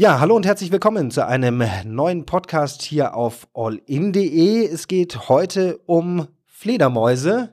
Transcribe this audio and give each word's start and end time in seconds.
Ja, 0.00 0.20
hallo 0.20 0.36
und 0.36 0.46
herzlich 0.46 0.70
willkommen 0.70 1.10
zu 1.10 1.26
einem 1.26 1.60
neuen 1.84 2.24
Podcast 2.24 2.82
hier 2.82 3.16
auf 3.16 3.48
allin.de. 3.52 4.64
Es 4.64 4.86
geht 4.86 5.28
heute 5.28 5.80
um 5.86 6.28
Fledermäuse. 6.46 7.48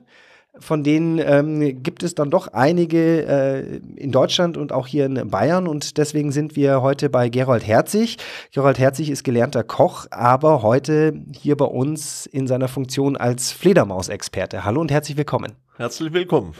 Von 0.56 0.84
denen 0.84 1.18
ähm, 1.18 1.82
gibt 1.82 2.04
es 2.04 2.14
dann 2.14 2.30
doch 2.30 2.46
einige 2.52 3.26
äh, 3.26 3.80
in 3.96 4.12
Deutschland 4.12 4.56
und 4.56 4.70
auch 4.70 4.86
hier 4.86 5.06
in 5.06 5.28
Bayern. 5.28 5.66
Und 5.66 5.98
deswegen 5.98 6.30
sind 6.30 6.54
wir 6.54 6.82
heute 6.82 7.10
bei 7.10 7.30
Gerold 7.30 7.66
Herzig. 7.66 8.16
Gerold 8.52 8.78
Herzig 8.78 9.10
ist 9.10 9.24
gelernter 9.24 9.64
Koch, 9.64 10.06
aber 10.12 10.62
heute 10.62 11.20
hier 11.34 11.56
bei 11.56 11.64
uns 11.64 12.26
in 12.26 12.46
seiner 12.46 12.68
Funktion 12.68 13.16
als 13.16 13.50
Fledermausexperte. 13.50 14.64
Hallo 14.64 14.80
und 14.80 14.92
herzlich 14.92 15.16
willkommen. 15.16 15.54
Herzlich 15.78 16.12
willkommen. 16.12 16.54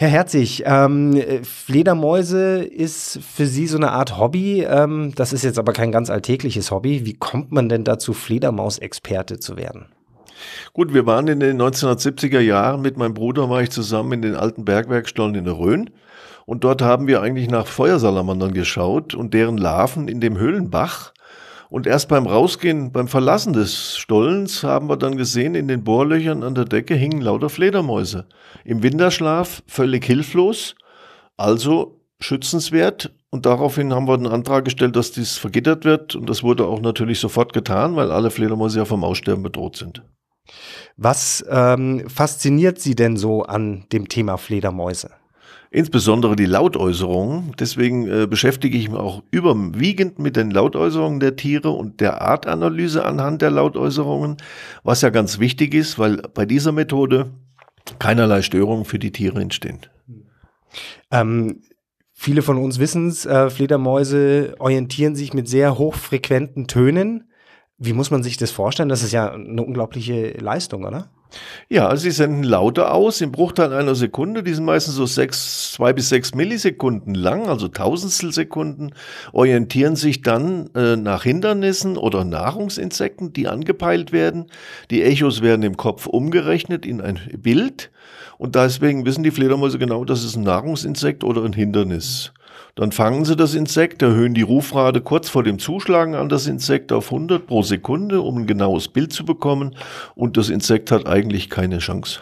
Herr 0.00 0.10
Herzig, 0.10 0.62
ähm, 0.64 1.20
Fledermäuse 1.42 2.62
ist 2.62 3.18
für 3.20 3.46
Sie 3.46 3.66
so 3.66 3.76
eine 3.78 3.90
Art 3.90 4.16
Hobby. 4.16 4.62
Ähm, 4.62 5.12
das 5.16 5.32
ist 5.32 5.42
jetzt 5.42 5.58
aber 5.58 5.72
kein 5.72 5.90
ganz 5.90 6.08
alltägliches 6.08 6.70
Hobby. 6.70 7.04
Wie 7.04 7.14
kommt 7.14 7.50
man 7.50 7.68
denn 7.68 7.82
dazu, 7.82 8.12
Fledermausexperte 8.12 9.40
zu 9.40 9.56
werden? 9.56 9.86
Gut, 10.72 10.94
wir 10.94 11.04
waren 11.04 11.26
in 11.26 11.40
den 11.40 11.60
1970er 11.60 12.38
Jahren 12.38 12.80
mit 12.80 12.96
meinem 12.96 13.14
Bruder, 13.14 13.50
war 13.50 13.60
ich 13.60 13.70
zusammen 13.70 14.12
in 14.12 14.22
den 14.22 14.36
alten 14.36 14.64
Bergwerkstollen 14.64 15.34
in 15.34 15.44
der 15.44 15.58
Rhön. 15.58 15.90
Und 16.46 16.62
dort 16.62 16.80
haben 16.80 17.08
wir 17.08 17.20
eigentlich 17.20 17.50
nach 17.50 17.66
Feuersalamandern 17.66 18.54
geschaut 18.54 19.14
und 19.16 19.34
deren 19.34 19.58
Larven 19.58 20.06
in 20.06 20.20
dem 20.20 20.38
Höhlenbach. 20.38 21.12
Und 21.70 21.86
erst 21.86 22.08
beim 22.08 22.26
Rausgehen, 22.26 22.92
beim 22.92 23.08
Verlassen 23.08 23.52
des 23.52 23.96
Stollens 23.96 24.62
haben 24.64 24.88
wir 24.88 24.96
dann 24.96 25.16
gesehen, 25.16 25.54
in 25.54 25.68
den 25.68 25.84
Bohrlöchern 25.84 26.42
an 26.42 26.54
der 26.54 26.64
Decke 26.64 26.94
hingen 26.94 27.20
lauter 27.20 27.50
Fledermäuse. 27.50 28.26
Im 28.64 28.82
Winterschlaf 28.82 29.62
völlig 29.66 30.04
hilflos, 30.04 30.74
also 31.36 32.00
schützenswert. 32.20 33.12
Und 33.30 33.44
daraufhin 33.44 33.92
haben 33.92 34.08
wir 34.08 34.14
einen 34.14 34.26
Antrag 34.26 34.64
gestellt, 34.64 34.96
dass 34.96 35.12
dies 35.12 35.36
vergittert 35.36 35.84
wird. 35.84 36.14
Und 36.14 36.30
das 36.30 36.42
wurde 36.42 36.66
auch 36.66 36.80
natürlich 36.80 37.20
sofort 37.20 37.52
getan, 37.52 37.96
weil 37.96 38.10
alle 38.10 38.30
Fledermäuse 38.30 38.78
ja 38.78 38.84
vom 38.86 39.04
Aussterben 39.04 39.42
bedroht 39.42 39.76
sind. 39.76 40.02
Was 40.96 41.44
ähm, 41.50 42.08
fasziniert 42.08 42.80
Sie 42.80 42.94
denn 42.94 43.18
so 43.18 43.42
an 43.42 43.84
dem 43.92 44.08
Thema 44.08 44.38
Fledermäuse? 44.38 45.10
Insbesondere 45.70 46.36
die 46.36 46.46
Lautäußerungen. 46.46 47.52
Deswegen 47.58 48.08
äh, 48.08 48.26
beschäftige 48.26 48.78
ich 48.78 48.88
mich 48.88 48.98
auch 48.98 49.22
überwiegend 49.30 50.18
mit 50.18 50.36
den 50.36 50.50
Lautäußerungen 50.50 51.20
der 51.20 51.36
Tiere 51.36 51.70
und 51.70 52.00
der 52.00 52.22
Artanalyse 52.22 53.04
anhand 53.04 53.42
der 53.42 53.50
Lautäußerungen, 53.50 54.36
was 54.82 55.02
ja 55.02 55.10
ganz 55.10 55.38
wichtig 55.38 55.74
ist, 55.74 55.98
weil 55.98 56.22
bei 56.34 56.46
dieser 56.46 56.72
Methode 56.72 57.30
keinerlei 57.98 58.42
Störungen 58.42 58.84
für 58.84 58.98
die 58.98 59.12
Tiere 59.12 59.40
entstehen. 59.40 59.80
Ähm, 61.10 61.62
viele 62.12 62.42
von 62.42 62.58
uns 62.58 62.78
wissen 62.78 63.08
es, 63.08 63.26
äh, 63.26 63.50
Fledermäuse 63.50 64.54
orientieren 64.58 65.16
sich 65.16 65.34
mit 65.34 65.48
sehr 65.48 65.78
hochfrequenten 65.78 66.66
Tönen. 66.66 67.27
Wie 67.78 67.92
muss 67.92 68.10
man 68.10 68.24
sich 68.24 68.36
das 68.36 68.50
vorstellen? 68.50 68.88
Das 68.88 69.04
ist 69.04 69.12
ja 69.12 69.32
eine 69.32 69.62
unglaubliche 69.62 70.32
Leistung, 70.32 70.84
oder? 70.84 71.10
Ja, 71.68 71.86
also 71.86 72.04
sie 72.04 72.10
senden 72.10 72.42
Laute 72.42 72.90
aus 72.90 73.20
im 73.20 73.30
Bruchteil 73.30 73.72
einer 73.72 73.94
Sekunde. 73.94 74.42
Die 74.42 74.54
sind 74.54 74.64
meistens 74.64 74.94
so 74.94 75.06
sechs, 75.06 75.72
zwei 75.72 75.92
bis 75.92 76.08
sechs 76.08 76.34
Millisekunden 76.34 77.14
lang, 77.14 77.48
also 77.48 77.68
Tausendstel 77.68 78.32
orientieren 79.32 79.94
sich 79.94 80.22
dann 80.22 80.70
äh, 80.74 80.96
nach 80.96 81.22
Hindernissen 81.22 81.96
oder 81.96 82.24
Nahrungsinsekten, 82.24 83.32
die 83.32 83.46
angepeilt 83.46 84.10
werden. 84.10 84.46
Die 84.90 85.02
Echos 85.02 85.42
werden 85.42 85.62
im 85.62 85.76
Kopf 85.76 86.06
umgerechnet 86.06 86.86
in 86.86 87.00
ein 87.00 87.20
Bild. 87.36 87.90
Und 88.38 88.54
deswegen 88.54 89.04
wissen 89.04 89.22
die 89.22 89.30
Fledermäuse 89.30 89.78
genau, 89.78 90.04
das 90.04 90.24
ist 90.24 90.36
ein 90.36 90.44
Nahrungsinsekt 90.44 91.24
oder 91.24 91.44
ein 91.44 91.52
Hindernis. 91.52 92.32
Dann 92.74 92.92
fangen 92.92 93.24
sie 93.24 93.36
das 93.36 93.54
Insekt, 93.54 94.02
erhöhen 94.02 94.34
die 94.34 94.42
Rufrate 94.42 95.00
kurz 95.00 95.28
vor 95.28 95.42
dem 95.42 95.58
Zuschlagen 95.58 96.14
an 96.14 96.28
das 96.28 96.46
Insekt 96.46 96.92
auf 96.92 97.12
100 97.12 97.46
pro 97.46 97.62
Sekunde, 97.62 98.20
um 98.20 98.38
ein 98.38 98.46
genaues 98.46 98.88
Bild 98.88 99.12
zu 99.12 99.24
bekommen. 99.24 99.76
Und 100.14 100.36
das 100.36 100.48
Insekt 100.48 100.90
hat 100.90 101.06
eigentlich 101.06 101.50
keine 101.50 101.78
Chance. 101.78 102.20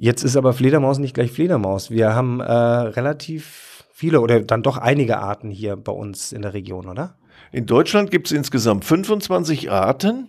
Jetzt 0.00 0.22
ist 0.22 0.36
aber 0.36 0.52
Fledermaus 0.52 0.98
nicht 0.98 1.14
gleich 1.14 1.32
Fledermaus. 1.32 1.90
Wir 1.90 2.14
haben 2.14 2.40
äh, 2.40 2.52
relativ 2.52 3.84
viele 3.92 4.20
oder 4.20 4.40
dann 4.40 4.62
doch 4.62 4.76
einige 4.76 5.18
Arten 5.18 5.50
hier 5.50 5.76
bei 5.76 5.90
uns 5.90 6.32
in 6.32 6.42
der 6.42 6.54
Region, 6.54 6.86
oder? 6.86 7.17
In 7.52 7.66
Deutschland 7.66 8.10
gibt 8.10 8.26
es 8.26 8.32
insgesamt 8.32 8.84
25 8.84 9.70
Arten. 9.70 10.28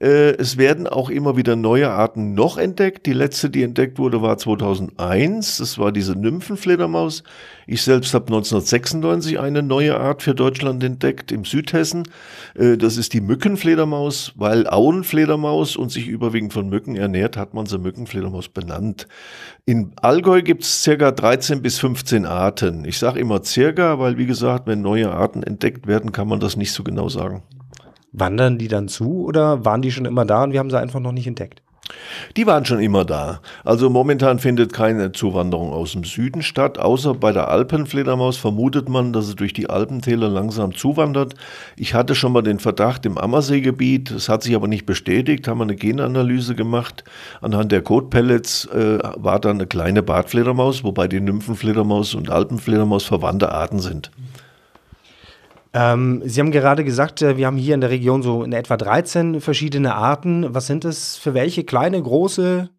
Äh, 0.00 0.32
es 0.36 0.56
werden 0.56 0.86
auch 0.86 1.08
immer 1.08 1.36
wieder 1.36 1.56
neue 1.56 1.90
Arten 1.90 2.34
noch 2.34 2.58
entdeckt. 2.58 3.06
Die 3.06 3.12
letzte, 3.12 3.48
die 3.48 3.62
entdeckt 3.62 3.98
wurde, 3.98 4.22
war 4.22 4.38
2001. 4.38 5.58
Das 5.58 5.78
war 5.78 5.92
diese 5.92 6.18
Nymphenfledermaus. 6.18 7.22
Ich 7.66 7.82
selbst 7.82 8.12
habe 8.12 8.26
1996 8.26 9.38
eine 9.38 9.62
neue 9.62 9.98
Art 9.98 10.22
für 10.22 10.34
Deutschland 10.34 10.82
entdeckt 10.82 11.32
im 11.32 11.44
Südhessen. 11.44 12.08
Äh, 12.54 12.76
das 12.76 12.96
ist 12.96 13.12
die 13.12 13.20
Mückenfledermaus, 13.20 14.32
weil 14.36 14.66
Auenfledermaus 14.66 15.76
und 15.76 15.90
sich 15.90 16.08
überwiegend 16.08 16.52
von 16.52 16.68
Mücken 16.68 16.96
ernährt, 16.96 17.36
hat 17.36 17.54
man 17.54 17.66
sie 17.66 17.78
Mückenfledermaus 17.78 18.48
benannt. 18.48 19.06
In 19.66 19.92
Allgäu 20.02 20.42
gibt 20.42 20.62
es 20.62 20.82
circa 20.82 21.10
13 21.10 21.62
bis 21.62 21.78
15 21.78 22.26
Arten. 22.26 22.84
Ich 22.84 22.98
sage 22.98 23.18
immer 23.18 23.42
circa, 23.42 23.98
weil 23.98 24.18
wie 24.18 24.26
gesagt, 24.26 24.66
wenn 24.66 24.82
neue 24.82 25.10
Arten 25.10 25.42
entdeckt 25.42 25.86
werden, 25.86 26.12
kann 26.12 26.28
man 26.28 26.38
das 26.38 26.58
nicht 26.58 26.72
so 26.72 26.84
genau 26.84 27.08
sagen. 27.08 27.42
Wandern 28.12 28.58
die 28.58 28.68
dann 28.68 28.88
zu 28.88 29.24
oder 29.24 29.64
waren 29.64 29.80
die 29.80 29.90
schon 29.90 30.04
immer 30.04 30.26
da 30.26 30.44
und 30.44 30.52
wir 30.52 30.58
haben 30.58 30.68
sie 30.68 30.78
einfach 30.78 31.00
noch 31.00 31.12
nicht 31.12 31.26
entdeckt? 31.26 31.62
Die 32.36 32.46
waren 32.46 32.64
schon 32.64 32.80
immer 32.80 33.04
da. 33.04 33.40
Also 33.64 33.90
momentan 33.90 34.38
findet 34.38 34.72
keine 34.72 35.12
Zuwanderung 35.12 35.72
aus 35.72 35.92
dem 35.92 36.04
Süden 36.04 36.42
statt, 36.42 36.78
außer 36.78 37.14
bei 37.14 37.32
der 37.32 37.48
Alpenfledermaus 37.48 38.36
vermutet 38.36 38.88
man, 38.88 39.12
dass 39.12 39.28
sie 39.28 39.36
durch 39.36 39.52
die 39.52 39.70
Alpentäler 39.70 40.28
langsam 40.28 40.74
zuwandert. 40.74 41.34
Ich 41.76 41.94
hatte 41.94 42.14
schon 42.14 42.32
mal 42.32 42.42
den 42.42 42.58
Verdacht 42.58 43.06
im 43.06 43.18
Ammerseegebiet, 43.18 44.10
es 44.10 44.28
hat 44.28 44.42
sich 44.42 44.54
aber 44.54 44.68
nicht 44.68 44.86
bestätigt, 44.86 45.48
haben 45.48 45.58
wir 45.58 45.64
eine 45.64 45.76
Genanalyse 45.76 46.54
gemacht. 46.54 47.04
Anhand 47.40 47.72
der 47.72 47.82
Kotpellets 47.82 48.66
äh, 48.66 48.98
war 49.16 49.40
da 49.40 49.50
eine 49.50 49.66
kleine 49.66 50.02
Bartfledermaus, 50.02 50.84
wobei 50.84 51.08
die 51.08 51.20
Nymphenfledermaus 51.20 52.14
und 52.14 52.30
Alpenfledermaus 52.30 53.04
verwandte 53.04 53.52
Arten 53.52 53.80
sind. 53.80 54.10
Ähm, 55.74 56.22
Sie 56.24 56.40
haben 56.40 56.52
gerade 56.52 56.84
gesagt, 56.84 57.20
äh, 57.20 57.36
wir 57.36 57.46
haben 57.46 57.56
hier 57.56 57.74
in 57.74 57.80
der 57.80 57.90
Region 57.90 58.22
so 58.22 58.44
in 58.44 58.52
etwa 58.52 58.76
13 58.76 59.40
verschiedene 59.40 59.94
Arten. 59.94 60.54
Was 60.54 60.68
sind 60.68 60.84
das 60.84 61.16
für 61.16 61.34
welche? 61.34 61.64
Kleine, 61.64 62.00
große? 62.00 62.70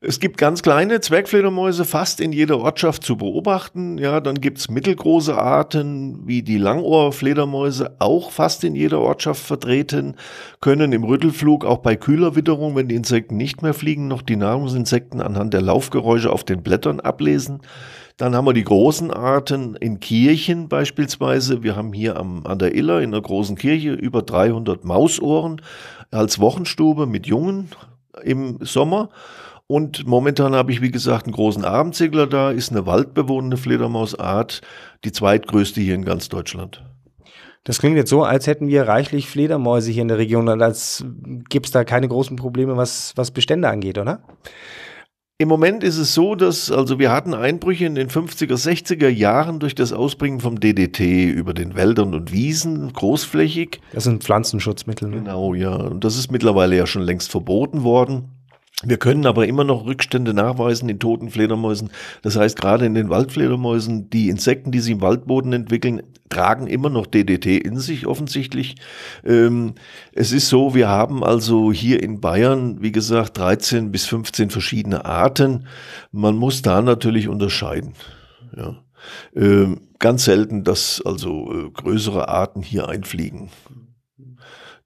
Es 0.00 0.20
gibt 0.20 0.38
ganz 0.38 0.62
kleine 0.62 1.00
Zwergfledermäuse 1.00 1.84
fast 1.84 2.20
in 2.20 2.30
jeder 2.30 2.58
Ortschaft 2.58 3.02
zu 3.02 3.16
beobachten. 3.16 3.98
Ja, 3.98 4.20
dann 4.20 4.40
gibt's 4.40 4.68
mittelgroße 4.68 5.36
Arten 5.36 6.20
wie 6.24 6.42
die 6.42 6.58
Langohrfledermäuse, 6.58 7.96
auch 7.98 8.30
fast 8.30 8.62
in 8.62 8.76
jeder 8.76 9.00
Ortschaft 9.00 9.42
vertreten, 9.42 10.14
können 10.60 10.92
im 10.92 11.02
Rüttelflug 11.02 11.64
auch 11.64 11.78
bei 11.78 11.96
kühler 11.96 12.36
Witterung, 12.36 12.76
wenn 12.76 12.86
die 12.86 12.94
Insekten 12.94 13.36
nicht 13.36 13.62
mehr 13.62 13.74
fliegen, 13.74 14.06
noch 14.06 14.22
die 14.22 14.36
Nahrungsinsekten 14.36 15.20
anhand 15.20 15.52
der 15.52 15.62
Laufgeräusche 15.62 16.30
auf 16.30 16.44
den 16.44 16.62
Blättern 16.62 17.00
ablesen. 17.00 17.62
Dann 18.18 18.34
haben 18.34 18.46
wir 18.46 18.52
die 18.52 18.64
großen 18.64 19.12
Arten 19.12 19.76
in 19.76 20.00
Kirchen 20.00 20.68
beispielsweise. 20.68 21.62
Wir 21.62 21.76
haben 21.76 21.92
hier 21.92 22.16
am, 22.16 22.44
an 22.44 22.58
der 22.58 22.74
Iller 22.74 23.00
in 23.00 23.12
der 23.12 23.20
großen 23.20 23.56
Kirche 23.56 23.92
über 23.92 24.22
300 24.22 24.84
Mausohren 24.84 25.62
als 26.10 26.40
Wochenstube 26.40 27.06
mit 27.06 27.28
Jungen 27.28 27.68
im 28.24 28.58
Sommer. 28.60 29.10
Und 29.68 30.04
momentan 30.04 30.56
habe 30.56 30.72
ich, 30.72 30.82
wie 30.82 30.90
gesagt, 30.90 31.26
einen 31.26 31.34
großen 31.34 31.64
Abendsegler 31.64 32.26
da, 32.26 32.50
ist 32.50 32.72
eine 32.72 32.86
waldbewohnende 32.86 33.56
Fledermausart, 33.56 34.62
die 35.04 35.12
zweitgrößte 35.12 35.80
hier 35.80 35.94
in 35.94 36.04
ganz 36.04 36.28
Deutschland. 36.28 36.82
Das 37.62 37.78
klingt 37.78 37.96
jetzt 37.96 38.10
so, 38.10 38.24
als 38.24 38.48
hätten 38.48 38.66
wir 38.66 38.88
reichlich 38.88 39.28
Fledermäuse 39.28 39.92
hier 39.92 40.02
in 40.02 40.08
der 40.08 40.18
Region 40.18 40.48
und 40.48 40.62
als 40.62 41.04
gibt 41.50 41.66
es 41.66 41.72
da 41.72 41.84
keine 41.84 42.08
großen 42.08 42.34
Probleme, 42.34 42.76
was, 42.76 43.12
was 43.14 43.30
Bestände 43.30 43.68
angeht, 43.68 43.98
oder? 43.98 44.22
Im 45.40 45.46
Moment 45.46 45.84
ist 45.84 45.98
es 45.98 46.14
so, 46.14 46.34
dass, 46.34 46.68
also 46.68 46.98
wir 46.98 47.12
hatten 47.12 47.32
Einbrüche 47.32 47.86
in 47.86 47.94
den 47.94 48.08
50er, 48.08 48.56
60er 48.56 49.08
Jahren 49.08 49.60
durch 49.60 49.76
das 49.76 49.92
Ausbringen 49.92 50.40
vom 50.40 50.58
DDT 50.58 51.30
über 51.30 51.54
den 51.54 51.76
Wäldern 51.76 52.12
und 52.12 52.32
Wiesen, 52.32 52.92
großflächig. 52.92 53.80
Das 53.92 54.02
sind 54.02 54.24
Pflanzenschutzmittel. 54.24 55.08
Ne? 55.08 55.18
Genau, 55.18 55.54
ja. 55.54 55.76
Und 55.76 56.02
das 56.02 56.18
ist 56.18 56.32
mittlerweile 56.32 56.76
ja 56.76 56.88
schon 56.88 57.02
längst 57.02 57.30
verboten 57.30 57.84
worden. 57.84 58.30
Wir 58.84 58.96
können 58.96 59.26
aber 59.26 59.48
immer 59.48 59.64
noch 59.64 59.86
Rückstände 59.86 60.32
nachweisen 60.32 60.88
in 60.88 61.00
toten 61.00 61.30
Fledermäusen. 61.30 61.90
Das 62.22 62.36
heißt, 62.36 62.56
gerade 62.56 62.86
in 62.86 62.94
den 62.94 63.10
Waldfledermäusen, 63.10 64.08
die 64.08 64.28
Insekten, 64.28 64.70
die 64.70 64.78
sie 64.78 64.92
im 64.92 65.00
Waldboden 65.00 65.52
entwickeln, 65.52 66.02
tragen 66.28 66.68
immer 66.68 66.88
noch 66.88 67.06
DDT 67.06 67.58
in 67.58 67.78
sich 67.78 68.06
offensichtlich. 68.06 68.76
Ähm, 69.24 69.74
es 70.12 70.30
ist 70.30 70.48
so, 70.48 70.76
wir 70.76 70.88
haben 70.88 71.24
also 71.24 71.72
hier 71.72 72.00
in 72.00 72.20
Bayern, 72.20 72.80
wie 72.80 72.92
gesagt, 72.92 73.38
13 73.38 73.90
bis 73.90 74.06
15 74.06 74.50
verschiedene 74.50 75.04
Arten. 75.04 75.66
Man 76.12 76.36
muss 76.36 76.62
da 76.62 76.80
natürlich 76.80 77.26
unterscheiden. 77.26 77.94
Ja. 78.56 78.76
Ähm, 79.34 79.88
ganz 79.98 80.24
selten, 80.24 80.62
dass 80.62 81.02
also 81.04 81.52
äh, 81.52 81.70
größere 81.70 82.28
Arten 82.28 82.62
hier 82.62 82.88
einfliegen. 82.88 83.48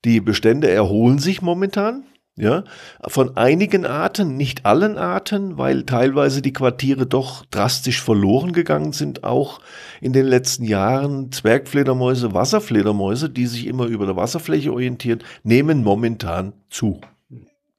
Die 0.07 0.21
Bestände 0.21 0.71
erholen 0.71 1.19
sich 1.19 1.43
momentan. 1.43 2.05
Ja, 2.37 2.65
von 3.07 3.37
einigen 3.37 3.85
Arten, 3.85 4.37
nicht 4.37 4.65
allen 4.65 4.97
Arten, 4.97 5.59
weil 5.59 5.85
teilweise 5.85 6.41
die 6.41 6.55
Quartiere 6.55 7.07
doch 7.07 7.45
drastisch 7.47 8.01
verloren 8.01 8.53
gegangen 8.53 8.93
sind, 8.93 9.23
auch 9.23 9.61
in 10.01 10.15
den 10.15 10.27
letzten 10.27 10.65
Jahren. 10.65 11.31
Zwergfledermäuse, 11.31 12.33
Wasserfledermäuse, 12.33 13.29
die 13.29 13.47
sich 13.47 13.67
immer 13.67 13.85
über 13.85 14.07
der 14.07 14.17
Wasserfläche 14.17 14.73
orientieren, 14.73 15.23
nehmen 15.43 15.85
momentan 15.85 16.55
zu. 16.71 17.01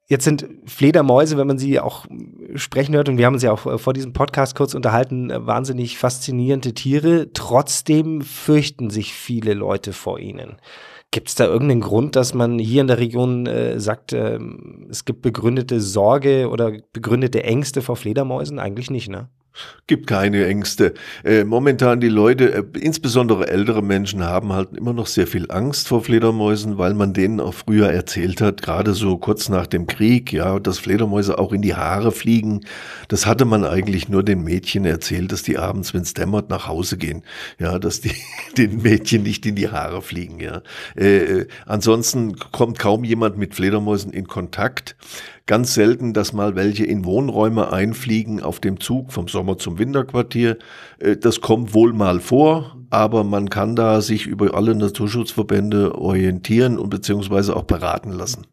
Jetzt 0.08 0.26
sind 0.26 0.46
Fledermäuse, 0.66 1.38
wenn 1.38 1.48
man 1.48 1.58
sie 1.58 1.80
auch 1.80 2.06
sprechen 2.54 2.94
hört, 2.94 3.10
und 3.10 3.18
wir 3.18 3.26
haben 3.26 3.40
ja 3.40 3.52
auch 3.52 3.80
vor 3.80 3.94
diesem 3.94 4.14
Podcast 4.14 4.56
kurz 4.56 4.76
unterhalten, 4.76 5.32
wahnsinnig 5.34 5.98
faszinierende 5.98 6.76
Tiere. 6.76 7.32
Trotzdem 7.34 8.22
fürchten 8.22 8.92
sich 8.92 9.14
viele 9.14 9.56
Leute 9.56 9.94
vor 9.94 10.20
ihnen. 10.20 10.58
Gibt 11.14 11.30
es 11.30 11.36
da 11.36 11.46
irgendeinen 11.46 11.82
Grund, 11.82 12.16
dass 12.16 12.34
man 12.34 12.58
hier 12.58 12.82
in 12.82 12.88
der 12.88 12.98
Region 12.98 13.46
äh, 13.46 13.80
sagt, 13.80 14.14
äh, 14.14 14.40
es 14.90 15.06
gibt 15.06 15.22
begründete 15.22 15.80
Sorge 15.80 16.50
oder 16.50 16.72
begründete 16.92 17.44
Ängste 17.44 17.84
vor 17.84 17.98
Fledermäusen? 17.98 18.58
Eigentlich 18.58 18.90
nicht, 18.90 19.10
ne? 19.10 19.30
Gibt 19.86 20.08
keine 20.08 20.48
Ängste. 20.48 20.94
Äh, 21.24 21.44
momentan 21.44 22.00
die 22.00 22.08
Leute, 22.08 22.54
äh, 22.54 22.64
insbesondere 22.80 23.50
ältere 23.50 23.84
Menschen, 23.84 24.24
haben 24.24 24.52
halt 24.54 24.76
immer 24.76 24.94
noch 24.94 25.08
sehr 25.08 25.28
viel 25.28 25.52
Angst 25.52 25.90
vor 25.90 26.04
Fledermäusen, 26.04 26.78
weil 26.78 26.94
man 26.94 27.14
denen 27.14 27.40
auch 27.40 27.54
früher 27.54 27.92
erzählt 27.92 28.42
hat, 28.42 28.62
gerade 28.62 28.94
so 28.94 29.18
kurz 29.18 29.50
nach 29.50 29.68
dem 29.68 29.86
Krieg, 29.86 30.32
ja, 30.34 30.58
dass 30.60 30.80
Fledermäuse 30.80 31.38
auch 31.38 31.52
in 31.52 31.62
die 31.62 31.76
Haare 31.76 32.12
fliegen. 32.12 32.62
Das 33.10 33.26
hatte 33.26 33.46
man 33.46 33.66
eigentlich 33.66 34.10
nur 34.10 34.24
den 34.24 34.44
Mädchen 34.44 34.86
erzählt, 34.86 35.32
dass 35.32 35.44
die 35.44 35.58
abends, 35.58 35.94
wenn 35.94 36.02
es 36.02 36.14
dämmert, 36.14 36.50
nach 36.50 36.68
Hause 36.68 36.98
gehen. 36.98 37.24
Ja, 37.60 37.78
dass 37.78 38.02
die 38.02 38.16
den 38.58 38.82
Mädchen 38.82 39.24
nicht 39.24 39.46
in 39.46 39.56
die 39.56 39.70
Haare 39.70 40.02
fliegen, 40.02 40.40
ja. 40.40 40.62
Äh, 40.96 41.18
äh 41.18 41.48
ansonsten 41.66 42.38
kommt 42.38 42.80
kaum 42.80 43.04
jemand 43.04 43.38
mit 43.38 43.54
Fledermäusen 43.54 44.14
in 44.14 44.28
Kontakt. 44.28 44.96
Ganz 45.46 45.74
selten, 45.74 46.14
dass 46.14 46.32
mal 46.32 46.56
welche 46.56 46.86
in 46.86 47.04
Wohnräume 47.04 47.74
einfliegen 47.74 48.42
auf 48.42 48.62
dem 48.62 48.80
Zug 48.80 49.12
vom 49.12 49.28
Sommer 49.28 49.58
zum 49.58 49.78
Winterquartier. 49.78 50.58
Äh, 51.00 51.18
das 51.18 51.42
kommt 51.42 51.74
wohl 51.74 51.92
mal 51.92 52.22
vor, 52.22 52.78
aber 52.90 53.26
man 53.26 53.50
kann 53.50 53.76
da 53.76 54.00
sich 54.00 54.26
über 54.26 54.54
alle 54.54 54.74
Naturschutzverbände 54.74 55.96
orientieren 55.96 56.80
und 56.80 56.90
beziehungsweise 56.90 57.58
auch 57.58 57.64
beraten 57.64 58.12
lassen. 58.12 58.48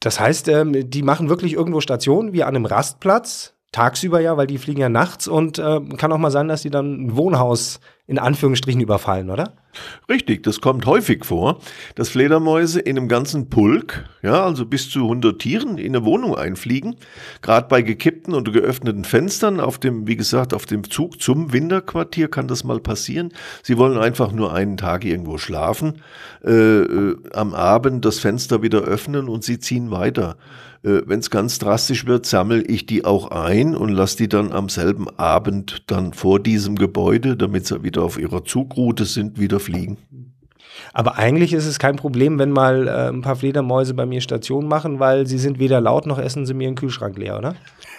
Das 0.00 0.18
heißt, 0.18 0.48
ähm, 0.48 0.90
die 0.90 1.02
machen 1.02 1.28
wirklich 1.28 1.52
irgendwo 1.52 1.80
Stationen 1.80 2.32
wie 2.32 2.42
an 2.42 2.56
einem 2.56 2.66
Rastplatz, 2.66 3.54
tagsüber 3.70 4.20
ja, 4.20 4.36
weil 4.36 4.46
die 4.48 4.58
fliegen 4.58 4.80
ja 4.80 4.88
nachts 4.88 5.28
und 5.28 5.58
äh, 5.58 5.80
kann 5.96 6.12
auch 6.12 6.18
mal 6.18 6.30
sein, 6.30 6.48
dass 6.48 6.62
die 6.62 6.70
dann 6.70 7.06
ein 7.06 7.16
Wohnhaus 7.16 7.80
in 8.06 8.18
Anführungsstrichen 8.18 8.80
überfallen, 8.80 9.30
oder? 9.30 9.54
Richtig, 10.08 10.42
das 10.44 10.60
kommt 10.60 10.86
häufig 10.86 11.24
vor, 11.24 11.58
dass 11.96 12.08
Fledermäuse 12.08 12.80
in 12.80 12.96
einem 12.96 13.08
ganzen 13.08 13.50
Pulk, 13.50 14.04
ja, 14.22 14.44
also 14.44 14.64
bis 14.64 14.88
zu 14.88 15.02
100 15.02 15.38
Tieren 15.38 15.76
in 15.76 15.94
eine 15.94 16.04
Wohnung 16.04 16.36
einfliegen, 16.36 16.96
gerade 17.42 17.68
bei 17.68 17.82
gekippten 17.82 18.34
und 18.34 18.52
geöffneten 18.52 19.04
Fenstern 19.04 19.60
auf 19.60 19.78
dem, 19.78 20.06
wie 20.06 20.16
gesagt, 20.16 20.54
auf 20.54 20.66
dem 20.66 20.88
Zug 20.88 21.20
zum 21.20 21.52
Winterquartier 21.52 22.28
kann 22.28 22.48
das 22.48 22.64
mal 22.64 22.80
passieren. 22.80 23.32
Sie 23.62 23.76
wollen 23.76 23.98
einfach 23.98 24.32
nur 24.32 24.54
einen 24.54 24.76
Tag 24.76 25.04
irgendwo 25.04 25.36
schlafen, 25.36 26.00
äh, 26.44 26.52
äh, 26.52 27.16
am 27.32 27.54
Abend 27.54 28.04
das 28.04 28.20
Fenster 28.20 28.62
wieder 28.62 28.80
öffnen 28.80 29.28
und 29.28 29.44
sie 29.44 29.58
ziehen 29.58 29.90
weiter. 29.90 30.36
Äh, 30.82 31.02
Wenn 31.06 31.20
es 31.20 31.30
ganz 31.30 31.58
drastisch 31.58 32.06
wird, 32.06 32.26
sammle 32.26 32.62
ich 32.62 32.86
die 32.86 33.04
auch 33.04 33.30
ein 33.30 33.74
und 33.74 33.90
lasse 33.90 34.16
die 34.18 34.28
dann 34.28 34.52
am 34.52 34.68
selben 34.68 35.08
Abend 35.18 35.82
dann 35.88 36.12
vor 36.12 36.40
diesem 36.40 36.76
Gebäude, 36.76 37.36
damit 37.36 37.66
sie 37.66 37.82
wieder 37.82 37.95
auf 38.02 38.18
ihrer 38.18 38.44
Zugroute 38.44 39.04
sind, 39.04 39.38
wieder 39.38 39.60
fliegen. 39.60 39.98
Aber 40.92 41.16
eigentlich 41.16 41.52
ist 41.52 41.66
es 41.66 41.78
kein 41.78 41.96
Problem, 41.96 42.38
wenn 42.38 42.50
mal 42.50 42.88
äh, 42.88 43.08
ein 43.08 43.22
paar 43.22 43.36
Fledermäuse 43.36 43.94
bei 43.94 44.06
mir 44.06 44.20
Station 44.20 44.66
machen, 44.68 45.00
weil 45.00 45.26
sie 45.26 45.38
sind 45.38 45.58
weder 45.58 45.80
laut 45.80 46.06
noch 46.06 46.18
essen 46.18 46.46
sie 46.46 46.54
mir 46.54 46.68
den 46.68 46.74
Kühlschrank 46.74 47.16
leer, 47.16 47.38
oder? 47.38 47.54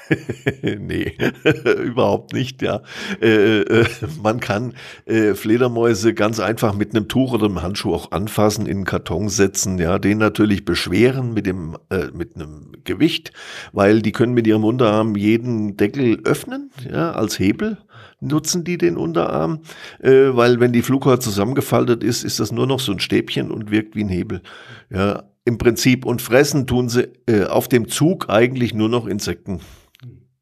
nee, 0.61 1.17
überhaupt 1.83 2.33
nicht, 2.33 2.61
ja. 2.61 2.81
Äh, 3.21 3.61
äh, 3.61 3.85
man 4.21 4.39
kann 4.39 4.73
äh, 5.05 5.33
Fledermäuse 5.33 6.13
ganz 6.13 6.39
einfach 6.39 6.73
mit 6.73 6.95
einem 6.95 7.07
Tuch 7.07 7.33
oder 7.33 7.45
einem 7.45 7.61
Handschuh 7.61 7.93
auch 7.93 8.11
anfassen, 8.11 8.65
in 8.65 8.77
einen 8.77 8.85
Karton 8.85 9.29
setzen, 9.29 9.79
ja, 9.79 9.99
den 9.99 10.17
natürlich 10.17 10.65
beschweren 10.65 11.33
mit 11.33 11.45
dem, 11.45 11.77
äh, 11.89 12.07
mit 12.13 12.35
einem 12.35 12.71
Gewicht, 12.83 13.33
weil 13.73 14.01
die 14.01 14.11
können 14.11 14.33
mit 14.33 14.47
ihrem 14.47 14.63
Unterarm 14.63 15.15
jeden 15.15 15.75
Deckel 15.77 16.21
öffnen, 16.23 16.71
ja, 16.89 17.11
als 17.11 17.37
Hebel 17.37 17.77
nutzen 18.19 18.63
die 18.63 18.77
den 18.77 18.97
Unterarm, 18.97 19.59
äh, 19.99 20.29
weil 20.31 20.59
wenn 20.59 20.73
die 20.73 20.81
Flughaut 20.81 21.21
zusammengefaltet 21.21 22.03
ist, 22.03 22.23
ist 22.23 22.39
das 22.39 22.51
nur 22.51 22.67
noch 22.67 22.79
so 22.79 22.91
ein 22.91 22.99
Stäbchen 22.99 23.51
und 23.51 23.71
wirkt 23.71 23.95
wie 23.95 24.03
ein 24.03 24.09
Hebel. 24.09 24.41
Ja, 24.89 25.23
im 25.45 25.57
Prinzip 25.57 26.05
und 26.05 26.21
fressen 26.21 26.67
tun 26.67 26.89
sie 26.89 27.07
äh, 27.27 27.45
auf 27.45 27.67
dem 27.67 27.87
Zug 27.87 28.29
eigentlich 28.29 28.73
nur 28.73 28.89
noch 28.89 29.07
Insekten. 29.07 29.61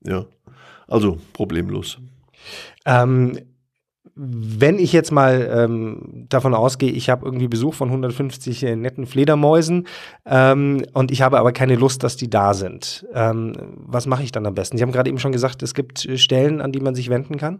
Ja, 0.03 0.25
also 0.87 1.19
problemlos. 1.33 1.99
Ähm, 2.85 3.39
wenn 4.15 4.79
ich 4.79 4.93
jetzt 4.93 5.11
mal 5.11 5.49
ähm, 5.51 6.25
davon 6.29 6.53
ausgehe, 6.53 6.91
ich 6.91 7.09
habe 7.09 7.25
irgendwie 7.25 7.47
Besuch 7.47 7.73
von 7.73 7.89
150 7.89 8.63
äh, 8.63 8.75
netten 8.75 9.05
Fledermäusen 9.07 9.87
ähm, 10.25 10.85
und 10.93 11.11
ich 11.11 11.21
habe 11.21 11.39
aber 11.39 11.51
keine 11.51 11.75
Lust, 11.75 12.03
dass 12.03 12.15
die 12.15 12.29
da 12.29 12.53
sind, 12.53 13.05
ähm, 13.13 13.53
was 13.75 14.05
mache 14.05 14.23
ich 14.23 14.31
dann 14.31 14.45
am 14.45 14.55
besten? 14.55 14.77
Sie 14.77 14.83
haben 14.83 14.91
gerade 14.91 15.09
eben 15.09 15.19
schon 15.19 15.31
gesagt, 15.31 15.63
es 15.63 15.73
gibt 15.73 16.05
äh, 16.05 16.17
Stellen, 16.17 16.61
an 16.61 16.71
die 16.71 16.79
man 16.79 16.95
sich 16.95 17.09
wenden 17.09 17.37
kann. 17.37 17.59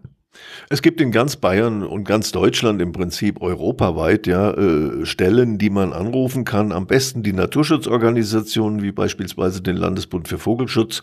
Es 0.68 0.82
gibt 0.82 1.00
in 1.00 1.12
ganz 1.12 1.36
Bayern 1.36 1.82
und 1.82 2.04
ganz 2.04 2.32
Deutschland 2.32 2.80
im 2.82 2.92
Prinzip 2.92 3.40
europaweit 3.40 4.26
ja 4.26 4.52
äh, 4.52 5.04
Stellen, 5.06 5.58
die 5.58 5.70
man 5.70 5.92
anrufen 5.92 6.44
kann. 6.44 6.72
Am 6.72 6.86
besten 6.86 7.22
die 7.22 7.32
Naturschutzorganisationen 7.32 8.82
wie 8.82 8.92
beispielsweise 8.92 9.62
den 9.62 9.76
Landesbund 9.76 10.28
für 10.28 10.38
Vogelschutz. 10.38 11.02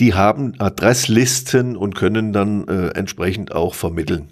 Die 0.00 0.14
haben 0.14 0.54
Adresslisten 0.58 1.76
und 1.76 1.94
können 1.94 2.32
dann 2.32 2.66
äh, 2.68 2.88
entsprechend 2.88 3.52
auch 3.52 3.74
vermitteln. 3.74 4.28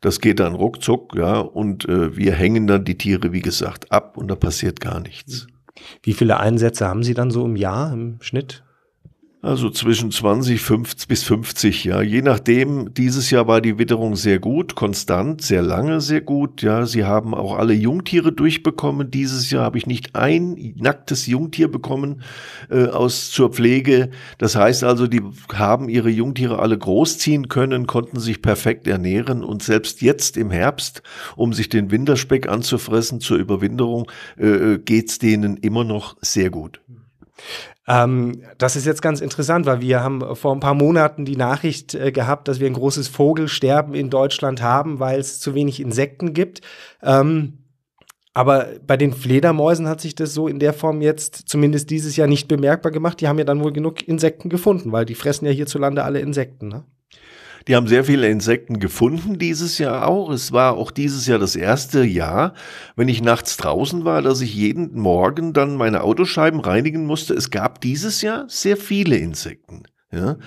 Das 0.00 0.20
geht 0.20 0.40
dann 0.40 0.54
ruckzuck, 0.54 1.14
ja, 1.16 1.40
und 1.40 1.88
äh, 1.88 2.16
wir 2.16 2.32
hängen 2.32 2.66
dann 2.66 2.84
die 2.84 2.96
Tiere, 2.96 3.32
wie 3.32 3.42
gesagt, 3.42 3.90
ab 3.90 4.16
und 4.16 4.28
da 4.28 4.36
passiert 4.36 4.80
gar 4.80 5.00
nichts. 5.00 5.48
Wie 6.02 6.12
viele 6.12 6.38
Einsätze 6.38 6.86
haben 6.86 7.02
Sie 7.02 7.14
dann 7.14 7.30
so 7.30 7.44
im 7.44 7.56
Jahr 7.56 7.92
im 7.92 8.18
Schnitt? 8.20 8.62
Also 9.40 9.70
zwischen 9.70 10.10
20 10.10 10.60
50 10.60 11.06
bis 11.06 11.22
50, 11.22 11.84
ja. 11.84 12.02
Je 12.02 12.22
nachdem, 12.22 12.92
dieses 12.92 13.30
Jahr 13.30 13.46
war 13.46 13.60
die 13.60 13.78
Witterung 13.78 14.16
sehr 14.16 14.40
gut, 14.40 14.74
konstant, 14.74 15.42
sehr 15.42 15.62
lange 15.62 16.00
sehr 16.00 16.22
gut, 16.22 16.60
ja. 16.60 16.86
Sie 16.86 17.04
haben 17.04 17.34
auch 17.34 17.56
alle 17.56 17.72
Jungtiere 17.72 18.32
durchbekommen. 18.32 19.12
Dieses 19.12 19.48
Jahr 19.52 19.62
habe 19.62 19.78
ich 19.78 19.86
nicht 19.86 20.16
ein 20.16 20.74
nacktes 20.76 21.26
Jungtier 21.28 21.70
bekommen 21.70 22.22
äh, 22.68 22.86
aus 22.86 23.30
zur 23.30 23.50
Pflege. 23.50 24.10
Das 24.38 24.56
heißt 24.56 24.82
also, 24.82 25.06
die 25.06 25.22
haben 25.54 25.88
ihre 25.88 26.10
Jungtiere 26.10 26.58
alle 26.58 26.76
großziehen 26.76 27.46
können, 27.46 27.86
konnten 27.86 28.18
sich 28.18 28.42
perfekt 28.42 28.88
ernähren 28.88 29.44
und 29.44 29.62
selbst 29.62 30.02
jetzt 30.02 30.36
im 30.36 30.50
Herbst, 30.50 31.02
um 31.36 31.52
sich 31.52 31.68
den 31.68 31.92
Winterspeck 31.92 32.48
anzufressen 32.48 33.20
zur 33.20 33.36
Überwinterung, 33.36 34.10
äh, 34.36 34.46
äh 34.46 34.78
geht's 34.78 35.20
denen 35.20 35.58
immer 35.58 35.84
noch 35.84 36.16
sehr 36.22 36.50
gut. 36.50 36.80
Ähm, 37.88 38.42
das 38.58 38.76
ist 38.76 38.84
jetzt 38.84 39.00
ganz 39.00 39.20
interessant, 39.20 39.64
weil 39.64 39.80
wir 39.80 40.02
haben 40.02 40.36
vor 40.36 40.54
ein 40.54 40.60
paar 40.60 40.74
Monaten 40.74 41.24
die 41.24 41.36
Nachricht 41.36 41.94
äh, 41.94 42.12
gehabt, 42.12 42.46
dass 42.46 42.60
wir 42.60 42.66
ein 42.66 42.74
großes 42.74 43.08
Vogelsterben 43.08 43.94
in 43.94 44.10
Deutschland 44.10 44.60
haben, 44.60 45.00
weil 45.00 45.18
es 45.18 45.40
zu 45.40 45.54
wenig 45.54 45.80
Insekten 45.80 46.34
gibt. 46.34 46.60
Ähm, 47.02 47.64
aber 48.34 48.68
bei 48.86 48.96
den 48.96 49.14
Fledermäusen 49.14 49.88
hat 49.88 50.00
sich 50.00 50.14
das 50.14 50.34
so 50.34 50.46
in 50.46 50.58
der 50.58 50.74
Form 50.74 51.00
jetzt 51.00 51.48
zumindest 51.48 51.90
dieses 51.90 52.14
Jahr 52.14 52.28
nicht 52.28 52.46
bemerkbar 52.46 52.92
gemacht. 52.92 53.20
Die 53.20 53.26
haben 53.26 53.38
ja 53.38 53.44
dann 53.44 53.64
wohl 53.64 53.72
genug 53.72 54.06
Insekten 54.06 54.50
gefunden, 54.50 54.92
weil 54.92 55.06
die 55.06 55.16
fressen 55.16 55.46
ja 55.46 55.50
hierzulande 55.50 56.04
alle 56.04 56.20
Insekten. 56.20 56.68
Ne? 56.68 56.84
Die 57.68 57.76
haben 57.76 57.86
sehr 57.86 58.02
viele 58.02 58.28
Insekten 58.28 58.80
gefunden 58.80 59.38
dieses 59.38 59.76
Jahr 59.76 60.08
auch. 60.08 60.30
Es 60.30 60.52
war 60.52 60.76
auch 60.76 60.90
dieses 60.90 61.26
Jahr 61.26 61.38
das 61.38 61.54
erste 61.54 62.02
Jahr, 62.02 62.54
wenn 62.96 63.08
ich 63.08 63.20
nachts 63.20 63.58
draußen 63.58 64.06
war, 64.06 64.22
dass 64.22 64.40
ich 64.40 64.54
jeden 64.54 64.98
Morgen 64.98 65.52
dann 65.52 65.76
meine 65.76 66.02
Autoscheiben 66.02 66.60
reinigen 66.60 67.04
musste. 67.04 67.34
Es 67.34 67.50
gab 67.50 67.82
dieses 67.82 68.22
Jahr 68.22 68.46
sehr 68.48 68.78
viele 68.78 69.16
Insekten. 69.16 69.82
Ja? 70.10 70.38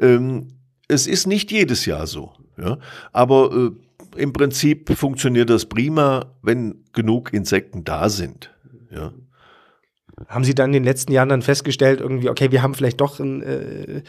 Ähm, 0.00 0.48
es 0.88 1.06
ist 1.06 1.26
nicht 1.26 1.52
jedes 1.52 1.84
Jahr 1.84 2.06
so. 2.06 2.32
Ja? 2.56 2.78
Aber 3.12 3.52
äh, 4.16 4.20
im 4.20 4.32
Prinzip 4.32 4.96
funktioniert 4.96 5.50
das 5.50 5.66
prima, 5.66 6.34
wenn 6.42 6.84
genug 6.94 7.34
Insekten 7.34 7.84
da 7.84 8.08
sind. 8.08 8.54
Ja? 8.90 9.12
Haben 10.28 10.44
Sie 10.44 10.54
dann 10.54 10.70
in 10.70 10.74
den 10.74 10.84
letzten 10.84 11.12
Jahren 11.12 11.28
dann 11.28 11.42
festgestellt, 11.42 12.00
irgendwie, 12.00 12.28
okay, 12.28 12.50
wir 12.50 12.62
haben 12.62 12.74
vielleicht 12.74 13.00
doch 13.00 13.20
äh, 13.20 14.02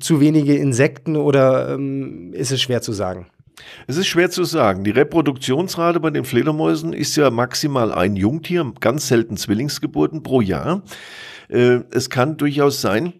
zu 0.00 0.20
wenige 0.20 0.56
Insekten 0.56 1.16
oder 1.16 1.74
ähm, 1.74 2.32
ist 2.32 2.50
es 2.50 2.60
schwer 2.60 2.82
zu 2.82 2.92
sagen? 2.92 3.26
Es 3.86 3.96
ist 3.96 4.06
schwer 4.06 4.30
zu 4.30 4.44
sagen. 4.44 4.84
Die 4.84 4.90
Reproduktionsrate 4.90 6.00
bei 6.00 6.10
den 6.10 6.24
Fledermäusen 6.24 6.92
ist 6.92 7.16
ja 7.16 7.30
maximal 7.30 7.92
ein 7.92 8.16
Jungtier, 8.16 8.72
ganz 8.80 9.08
selten 9.08 9.36
Zwillingsgeburten 9.36 10.22
pro 10.22 10.40
Jahr. 10.40 10.82
Äh, 11.48 11.80
es 11.90 12.10
kann 12.10 12.36
durchaus 12.36 12.80
sein, 12.80 13.14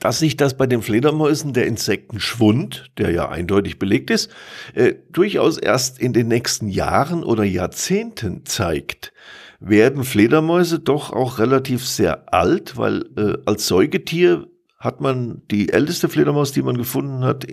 dass 0.00 0.18
sich 0.18 0.36
das 0.36 0.56
bei 0.56 0.66
den 0.66 0.82
Fledermäusen 0.82 1.54
der 1.54 1.66
Insektenschwund, 1.66 2.90
der 2.98 3.10
ja 3.10 3.28
eindeutig 3.28 3.78
belegt 3.78 4.10
ist, 4.10 4.30
äh, 4.74 4.94
durchaus 5.10 5.56
erst 5.56 5.98
in 5.98 6.12
den 6.12 6.28
nächsten 6.28 6.68
Jahren 6.68 7.24
oder 7.24 7.44
Jahrzehnten 7.44 8.44
zeigt. 8.44 9.12
Werden 9.60 10.04
Fledermäuse 10.04 10.78
doch 10.78 11.12
auch 11.12 11.38
relativ 11.38 11.86
sehr 11.86 12.32
alt, 12.32 12.76
weil 12.76 13.04
äh, 13.16 13.38
als 13.44 13.66
Säugetier 13.66 14.46
hat 14.78 15.00
man 15.00 15.42
die 15.50 15.70
älteste 15.72 16.08
Fledermaus, 16.08 16.52
die 16.52 16.62
man 16.62 16.76
gefunden 16.76 17.24
hat, 17.24 17.46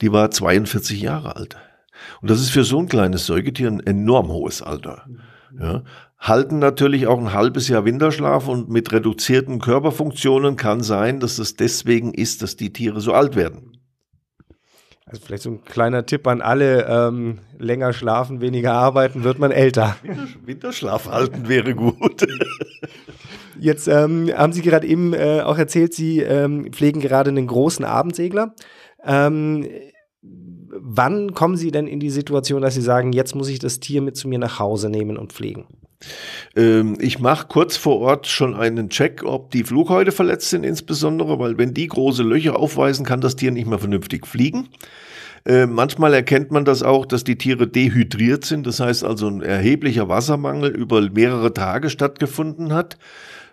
die 0.00 0.12
war 0.12 0.30
42 0.30 1.00
Jahre 1.00 1.36
alt. 1.36 1.56
Und 2.20 2.30
das 2.30 2.40
ist 2.40 2.50
für 2.50 2.64
so 2.64 2.80
ein 2.80 2.88
kleines 2.88 3.26
Säugetier 3.26 3.68
ein 3.68 3.80
enorm 3.80 4.28
hohes 4.28 4.62
Alter. 4.62 5.06
Ja. 5.58 5.84
Halten 6.18 6.58
natürlich 6.58 7.06
auch 7.06 7.18
ein 7.18 7.32
halbes 7.32 7.68
Jahr 7.68 7.84
Winterschlaf 7.84 8.48
und 8.48 8.68
mit 8.68 8.92
reduzierten 8.92 9.60
Körperfunktionen 9.60 10.56
kann 10.56 10.82
sein, 10.82 11.20
dass 11.20 11.38
es 11.38 11.56
deswegen 11.56 12.12
ist, 12.12 12.42
dass 12.42 12.56
die 12.56 12.72
Tiere 12.72 13.00
so 13.00 13.12
alt 13.12 13.36
werden. 13.36 13.75
Also 15.08 15.22
vielleicht 15.24 15.44
so 15.44 15.50
ein 15.50 15.64
kleiner 15.64 16.04
Tipp 16.04 16.26
an 16.26 16.42
alle, 16.42 16.84
ähm, 16.86 17.38
länger 17.58 17.92
schlafen, 17.92 18.40
weniger 18.40 18.72
arbeiten, 18.72 19.22
wird 19.22 19.38
man 19.38 19.52
älter. 19.52 19.96
Winterschlaf 20.44 21.08
halten 21.08 21.46
wäre 21.46 21.76
gut. 21.76 22.26
Jetzt 23.60 23.86
ähm, 23.86 24.32
haben 24.36 24.52
Sie 24.52 24.62
gerade 24.62 24.84
eben 24.84 25.14
äh, 25.14 25.42
auch 25.42 25.58
erzählt, 25.58 25.94
Sie 25.94 26.20
ähm, 26.22 26.72
pflegen 26.72 27.00
gerade 27.00 27.30
einen 27.30 27.46
großen 27.46 27.84
Abendsegler. 27.84 28.56
Ähm, 29.04 29.68
wann 30.22 31.34
kommen 31.34 31.56
Sie 31.56 31.70
denn 31.70 31.86
in 31.86 32.00
die 32.00 32.10
Situation, 32.10 32.62
dass 32.62 32.74
Sie 32.74 32.82
sagen, 32.82 33.12
jetzt 33.12 33.36
muss 33.36 33.48
ich 33.48 33.60
das 33.60 33.78
Tier 33.78 34.02
mit 34.02 34.16
zu 34.16 34.26
mir 34.26 34.40
nach 34.40 34.58
Hause 34.58 34.90
nehmen 34.90 35.16
und 35.16 35.32
pflegen? 35.32 35.66
Ähm, 36.54 36.96
ich 37.00 37.18
mache 37.18 37.46
kurz 37.48 37.76
vor 37.76 38.00
Ort 38.00 38.26
schon 38.26 38.54
einen 38.54 38.88
Check, 38.88 39.22
ob 39.24 39.50
die 39.50 39.64
Flughäute 39.64 40.12
verletzt 40.12 40.50
sind, 40.50 40.64
insbesondere, 40.64 41.38
weil 41.38 41.58
wenn 41.58 41.74
die 41.74 41.86
große 41.86 42.22
Löcher 42.22 42.58
aufweisen, 42.58 43.04
kann 43.04 43.20
das 43.20 43.36
Tier 43.36 43.50
nicht 43.50 43.66
mehr 43.66 43.78
vernünftig 43.78 44.26
fliegen. 44.26 44.68
Äh, 45.44 45.66
manchmal 45.66 46.12
erkennt 46.12 46.50
man 46.50 46.64
das 46.64 46.82
auch, 46.82 47.06
dass 47.06 47.22
die 47.22 47.38
Tiere 47.38 47.68
dehydriert 47.68 48.44
sind, 48.44 48.66
das 48.66 48.80
heißt 48.80 49.04
also 49.04 49.28
ein 49.28 49.42
erheblicher 49.42 50.08
Wassermangel 50.08 50.70
über 50.70 51.00
mehrere 51.10 51.54
Tage 51.54 51.88
stattgefunden 51.88 52.72
hat. 52.72 52.98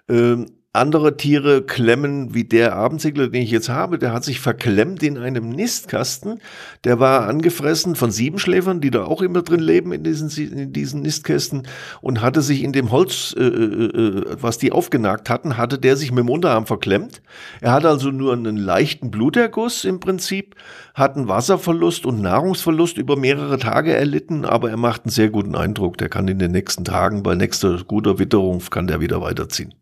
Ähm, 0.10 0.48
andere 0.76 1.18
Tiere 1.18 1.62
klemmen, 1.62 2.34
wie 2.34 2.46
der 2.46 2.76
Abendsegler, 2.76 3.28
den 3.28 3.44
ich 3.44 3.52
jetzt 3.52 3.70
habe, 3.70 4.00
der 4.00 4.12
hat 4.12 4.24
sich 4.24 4.40
verklemmt 4.40 5.04
in 5.04 5.20
einem 5.20 5.50
Nistkasten. 5.50 6.40
Der 6.84 7.00
war 7.00 7.28
angefressen 7.28 7.96
von 7.96 8.10
Siebenschläfern, 8.10 8.82
die 8.82 8.90
da 8.90 9.04
auch 9.04 9.22
immer 9.22 9.44
drin 9.44 9.60
leben 9.60 9.94
in 9.94 10.04
diesen, 10.04 10.32
in 10.52 10.74
diesen 10.74 11.04
Nistkästen 11.04 11.68
und 12.02 12.22
hatte 12.22 12.42
sich 12.42 12.64
in 12.64 12.74
dem 12.74 12.90
Holz, 12.90 13.36
äh, 13.38 13.44
äh, 13.44 13.86
äh, 13.86 14.38
was 14.42 14.58
die 14.58 14.72
aufgenagt 14.72 15.30
hatten, 15.30 15.58
hatte 15.58 15.78
der 15.78 15.96
sich 15.96 16.12
mit 16.12 16.24
dem 16.24 16.32
Unterarm 16.32 16.66
verklemmt. 16.66 17.22
Er 17.62 17.74
hat 17.74 17.86
also 17.86 18.10
nur 18.10 18.34
einen 18.34 18.58
leichten 18.58 19.12
Bluterguss 19.12 19.86
im 19.86 20.00
Prinzip, 20.00 20.56
hat 20.96 21.16
einen 21.16 21.28
Wasserverlust 21.28 22.08
und 22.08 22.20
Nahrungsverlust 22.20 22.98
über 22.98 23.16
mehrere 23.16 23.60
Tage 23.60 23.94
erlitten, 23.94 24.44
aber 24.44 24.72
er 24.72 24.78
macht 24.78 25.04
einen 25.06 25.12
sehr 25.12 25.30
guten 25.30 25.54
Eindruck. 25.54 26.00
Der 26.00 26.10
kann 26.10 26.28
in 26.28 26.40
den 26.40 26.52
nächsten 26.52 26.84
Tagen 26.84 27.22
bei 27.22 27.36
nächster 27.36 27.84
guter 27.84 28.18
Witterung 28.18 28.60
kann 28.72 28.88
der 28.88 29.00
wieder 29.00 29.22
weiterziehen. 29.22 29.76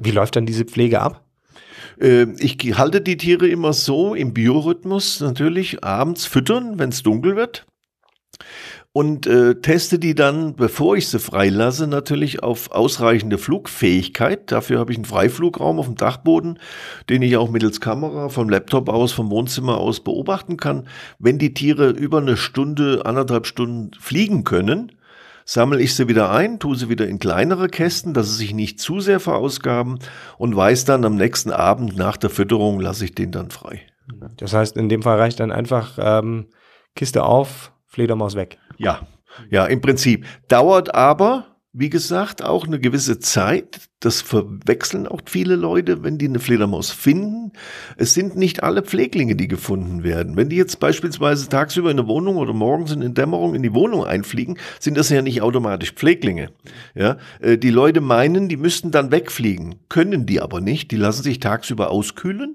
Wie 0.00 0.10
läuft 0.10 0.36
dann 0.36 0.46
diese 0.46 0.64
Pflege 0.64 1.00
ab? 1.00 1.24
Ähm, 2.00 2.36
ich 2.38 2.56
halte 2.76 3.00
die 3.00 3.16
Tiere 3.16 3.48
immer 3.48 3.72
so 3.72 4.14
im 4.14 4.34
Biorhythmus 4.34 5.20
natürlich 5.20 5.84
abends 5.84 6.26
füttern, 6.26 6.78
wenn 6.78 6.90
es 6.90 7.02
dunkel 7.02 7.36
wird. 7.36 7.66
Und 8.96 9.26
äh, 9.26 9.56
teste 9.56 9.98
die 9.98 10.14
dann, 10.14 10.54
bevor 10.54 10.96
ich 10.96 11.08
sie 11.08 11.18
freilasse, 11.18 11.88
natürlich 11.88 12.44
auf 12.44 12.70
ausreichende 12.70 13.38
Flugfähigkeit. 13.38 14.52
Dafür 14.52 14.78
habe 14.78 14.92
ich 14.92 14.98
einen 14.98 15.04
Freiflugraum 15.04 15.80
auf 15.80 15.86
dem 15.86 15.96
Dachboden, 15.96 16.60
den 17.08 17.22
ich 17.22 17.36
auch 17.36 17.50
mittels 17.50 17.80
Kamera 17.80 18.28
vom 18.28 18.48
Laptop 18.48 18.88
aus, 18.88 19.10
vom 19.10 19.30
Wohnzimmer 19.30 19.78
aus 19.78 19.98
beobachten 19.98 20.56
kann. 20.56 20.86
Wenn 21.18 21.38
die 21.38 21.54
Tiere 21.54 21.90
über 21.90 22.18
eine 22.18 22.36
Stunde, 22.36 23.02
anderthalb 23.04 23.48
Stunden 23.48 23.90
fliegen 23.98 24.44
können, 24.44 24.92
sammle 25.44 25.80
ich 25.80 25.94
sie 25.94 26.08
wieder 26.08 26.30
ein, 26.30 26.58
tue 26.58 26.76
sie 26.76 26.88
wieder 26.88 27.06
in 27.06 27.18
kleinere 27.18 27.68
Kästen, 27.68 28.14
dass 28.14 28.30
sie 28.30 28.36
sich 28.36 28.54
nicht 28.54 28.80
zu 28.80 29.00
sehr 29.00 29.20
verausgaben 29.20 29.98
und 30.38 30.56
weiß 30.56 30.84
dann 30.84 31.04
am 31.04 31.16
nächsten 31.16 31.50
Abend 31.50 31.96
nach 31.96 32.16
der 32.16 32.30
Fütterung 32.30 32.80
lasse 32.80 33.04
ich 33.04 33.14
den 33.14 33.30
dann 33.30 33.50
frei. 33.50 33.82
Das 34.36 34.52
heißt, 34.52 34.76
in 34.76 34.88
dem 34.88 35.02
Fall 35.02 35.18
reicht 35.18 35.40
dann 35.40 35.52
einfach 35.52 35.98
ähm, 35.98 36.48
Kiste 36.94 37.24
auf, 37.24 37.72
Fledermaus 37.86 38.34
weg. 38.34 38.58
Ja, 38.76 39.06
ja, 39.50 39.66
im 39.66 39.80
Prinzip. 39.80 40.26
Dauert 40.48 40.94
aber 40.94 41.53
wie 41.76 41.90
gesagt, 41.90 42.42
auch 42.42 42.68
eine 42.68 42.78
gewisse 42.78 43.18
Zeit. 43.18 43.80
Das 43.98 44.22
verwechseln 44.22 45.08
auch 45.08 45.20
viele 45.26 45.56
Leute, 45.56 46.04
wenn 46.04 46.18
die 46.18 46.28
eine 46.28 46.38
Fledermaus 46.38 46.92
finden. 46.92 47.52
Es 47.96 48.14
sind 48.14 48.36
nicht 48.36 48.62
alle 48.62 48.82
Pfleglinge, 48.82 49.34
die 49.34 49.48
gefunden 49.48 50.04
werden. 50.04 50.36
Wenn 50.36 50.48
die 50.48 50.56
jetzt 50.56 50.78
beispielsweise 50.78 51.48
tagsüber 51.48 51.90
in 51.90 51.98
eine 51.98 52.06
Wohnung 52.06 52.36
oder 52.36 52.52
morgens 52.52 52.92
in 52.92 53.14
Dämmerung 53.14 53.56
in 53.56 53.64
die 53.64 53.74
Wohnung 53.74 54.04
einfliegen, 54.04 54.56
sind 54.78 54.96
das 54.96 55.10
ja 55.10 55.20
nicht 55.20 55.42
automatisch 55.42 55.92
Pfleglinge. 55.92 56.50
Ja, 56.94 57.18
äh, 57.40 57.58
die 57.58 57.70
Leute 57.70 58.00
meinen, 58.00 58.48
die 58.48 58.56
müssten 58.56 58.92
dann 58.92 59.10
wegfliegen, 59.10 59.74
können 59.88 60.26
die 60.26 60.40
aber 60.40 60.60
nicht. 60.60 60.92
Die 60.92 60.96
lassen 60.96 61.24
sich 61.24 61.40
tagsüber 61.40 61.90
auskühlen 61.90 62.54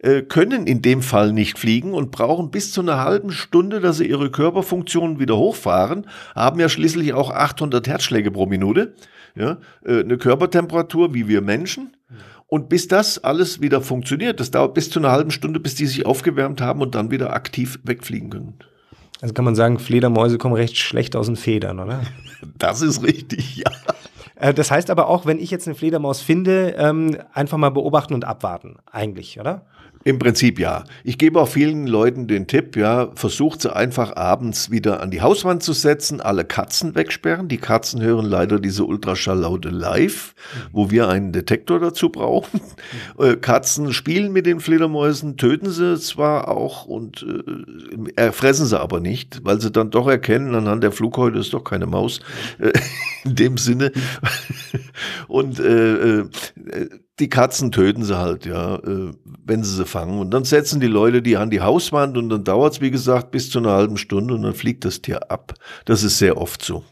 äh, 0.00 0.22
können 0.22 0.66
in 0.66 0.82
dem 0.82 1.02
Fall 1.02 1.32
nicht 1.32 1.58
fliegen 1.58 1.92
und 1.92 2.10
brauchen 2.10 2.50
bis 2.50 2.72
zu 2.72 2.80
einer 2.80 3.02
halben 3.02 3.30
Stunde, 3.30 3.80
dass 3.80 3.98
sie 3.98 4.08
ihre 4.08 4.30
Körperfunktionen 4.30 5.18
wieder 5.18 5.36
hochfahren, 5.36 6.06
haben 6.34 6.60
ja 6.60 6.68
schließlich 6.68 7.12
auch 7.14 7.30
800 7.30 7.86
Herzschläge 7.88 8.30
pro 8.30 8.46
Minute, 8.46 8.94
ja, 9.34 9.58
äh, 9.84 10.00
eine 10.00 10.18
Körpertemperatur 10.18 11.14
wie 11.14 11.28
wir 11.28 11.40
Menschen. 11.40 11.96
Und 12.48 12.68
bis 12.68 12.86
das 12.86 13.22
alles 13.24 13.60
wieder 13.60 13.80
funktioniert, 13.80 14.38
das 14.38 14.52
dauert 14.52 14.74
bis 14.74 14.88
zu 14.88 15.00
einer 15.00 15.10
halben 15.10 15.32
Stunde, 15.32 15.58
bis 15.58 15.74
die 15.74 15.86
sich 15.86 16.06
aufgewärmt 16.06 16.60
haben 16.60 16.80
und 16.80 16.94
dann 16.94 17.10
wieder 17.10 17.32
aktiv 17.32 17.80
wegfliegen 17.82 18.30
können. 18.30 18.54
Also 19.20 19.34
kann 19.34 19.44
man 19.44 19.54
sagen, 19.54 19.78
Fledermäuse 19.78 20.38
kommen 20.38 20.54
recht 20.54 20.76
schlecht 20.76 21.16
aus 21.16 21.26
den 21.26 21.36
Federn, 21.36 21.80
oder? 21.80 22.02
Das 22.58 22.82
ist 22.82 23.02
richtig, 23.02 23.56
ja. 23.56 23.70
Äh, 24.36 24.54
das 24.54 24.70
heißt 24.70 24.90
aber 24.90 25.08
auch, 25.08 25.26
wenn 25.26 25.38
ich 25.38 25.50
jetzt 25.50 25.66
eine 25.66 25.74
Fledermaus 25.74 26.20
finde, 26.20 26.74
ähm, 26.78 27.16
einfach 27.32 27.58
mal 27.58 27.70
beobachten 27.70 28.14
und 28.14 28.24
abwarten, 28.24 28.76
eigentlich, 28.90 29.40
oder? 29.40 29.66
Im 30.06 30.20
Prinzip 30.20 30.60
ja. 30.60 30.84
Ich 31.02 31.18
gebe 31.18 31.40
auch 31.40 31.48
vielen 31.48 31.88
Leuten 31.88 32.28
den 32.28 32.46
Tipp, 32.46 32.76
ja, 32.76 33.10
versucht 33.16 33.62
sie 33.62 33.74
einfach 33.74 34.14
abends 34.14 34.70
wieder 34.70 35.02
an 35.02 35.10
die 35.10 35.20
Hauswand 35.20 35.64
zu 35.64 35.72
setzen, 35.72 36.20
alle 36.20 36.44
Katzen 36.44 36.94
wegsperren. 36.94 37.48
Die 37.48 37.56
Katzen 37.56 38.00
hören 38.00 38.24
leider 38.24 38.60
diese 38.60 38.84
Ultraschalllaute 38.84 39.70
live, 39.70 40.36
wo 40.70 40.92
wir 40.92 41.08
einen 41.08 41.32
Detektor 41.32 41.80
dazu 41.80 42.10
brauchen. 42.10 42.60
Äh, 43.18 43.34
Katzen 43.34 43.92
spielen 43.92 44.32
mit 44.32 44.46
den 44.46 44.60
Fledermäusen, 44.60 45.36
töten 45.38 45.70
sie 45.70 45.98
zwar 45.98 46.48
auch 46.48 46.84
und 46.84 47.26
äh, 48.16 48.30
fressen 48.30 48.66
sie 48.66 48.78
aber 48.78 49.00
nicht, 49.00 49.40
weil 49.42 49.60
sie 49.60 49.72
dann 49.72 49.90
doch 49.90 50.06
erkennen, 50.06 50.54
anhand 50.54 50.84
der 50.84 50.92
Flughäute 50.92 51.38
ist 51.40 51.52
doch 51.52 51.64
keine 51.64 51.86
Maus. 51.86 52.20
Äh, 52.60 52.72
in 53.24 53.34
dem 53.34 53.58
Sinne. 53.58 53.90
und 55.26 55.58
äh, 55.58 56.20
äh, 56.20 56.28
die 57.18 57.28
Katzen 57.28 57.72
töten 57.72 58.04
sie 58.04 58.18
halt, 58.18 58.44
ja, 58.44 58.76
äh, 58.76 59.12
wenn 59.44 59.64
sie 59.64 59.74
sie 59.74 59.86
fangen. 59.86 60.18
Und 60.18 60.30
dann 60.32 60.44
setzen 60.44 60.80
die 60.80 60.86
Leute 60.86 61.22
die 61.22 61.36
an 61.36 61.50
die 61.50 61.62
Hauswand 61.62 62.16
und 62.18 62.28
dann 62.28 62.44
dauert 62.44 62.74
es, 62.74 62.80
wie 62.80 62.90
gesagt, 62.90 63.30
bis 63.30 63.50
zu 63.50 63.58
einer 63.58 63.72
halben 63.72 63.96
Stunde 63.96 64.34
und 64.34 64.42
dann 64.42 64.54
fliegt 64.54 64.84
das 64.84 65.00
Tier 65.00 65.30
ab. 65.30 65.54
Das 65.86 66.02
ist 66.02 66.18
sehr 66.18 66.36
oft 66.36 66.62
so. 66.62 66.84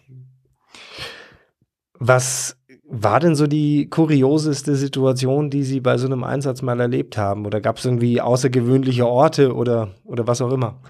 Was 1.99 2.57
war 2.89 3.21
denn 3.21 3.35
so 3.35 3.47
die 3.47 3.89
kurioseste 3.89 4.77
Situation, 4.77 5.51
die 5.51 5.63
Sie 5.63 5.81
bei 5.81 5.99
so 5.99 6.07
einem 6.07 6.25
Einsatz 6.25 6.63
mal 6.63 6.81
erlebt 6.81 7.17
haben? 7.19 7.45
Oder 7.45 7.61
gab 7.61 7.79
es 7.79 7.85
irgendwie 7.85 8.21
außergewöhnliche 8.21 9.07
Orte 9.07 9.55
oder, 9.55 9.91
oder 10.05 10.27
was 10.27 10.41
auch 10.41 10.53
immer? 10.53 10.81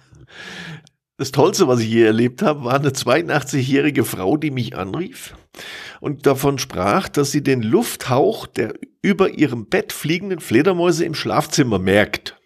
Das 1.16 1.30
Tollste, 1.30 1.68
was 1.68 1.80
ich 1.80 1.88
je 1.88 2.02
erlebt 2.02 2.42
habe, 2.42 2.64
war 2.64 2.74
eine 2.74 2.90
82-jährige 2.90 4.04
Frau, 4.04 4.36
die 4.36 4.50
mich 4.50 4.76
anrief 4.76 5.34
und 6.04 6.26
davon 6.26 6.58
sprach, 6.58 7.08
dass 7.08 7.30
sie 7.30 7.42
den 7.42 7.62
Lufthauch 7.62 8.46
der 8.46 8.74
über 9.00 9.30
ihrem 9.30 9.64
Bett 9.64 9.90
fliegenden 9.90 10.38
Fledermäuse 10.38 11.02
im 11.02 11.14
Schlafzimmer 11.14 11.78
merkt. 11.78 12.38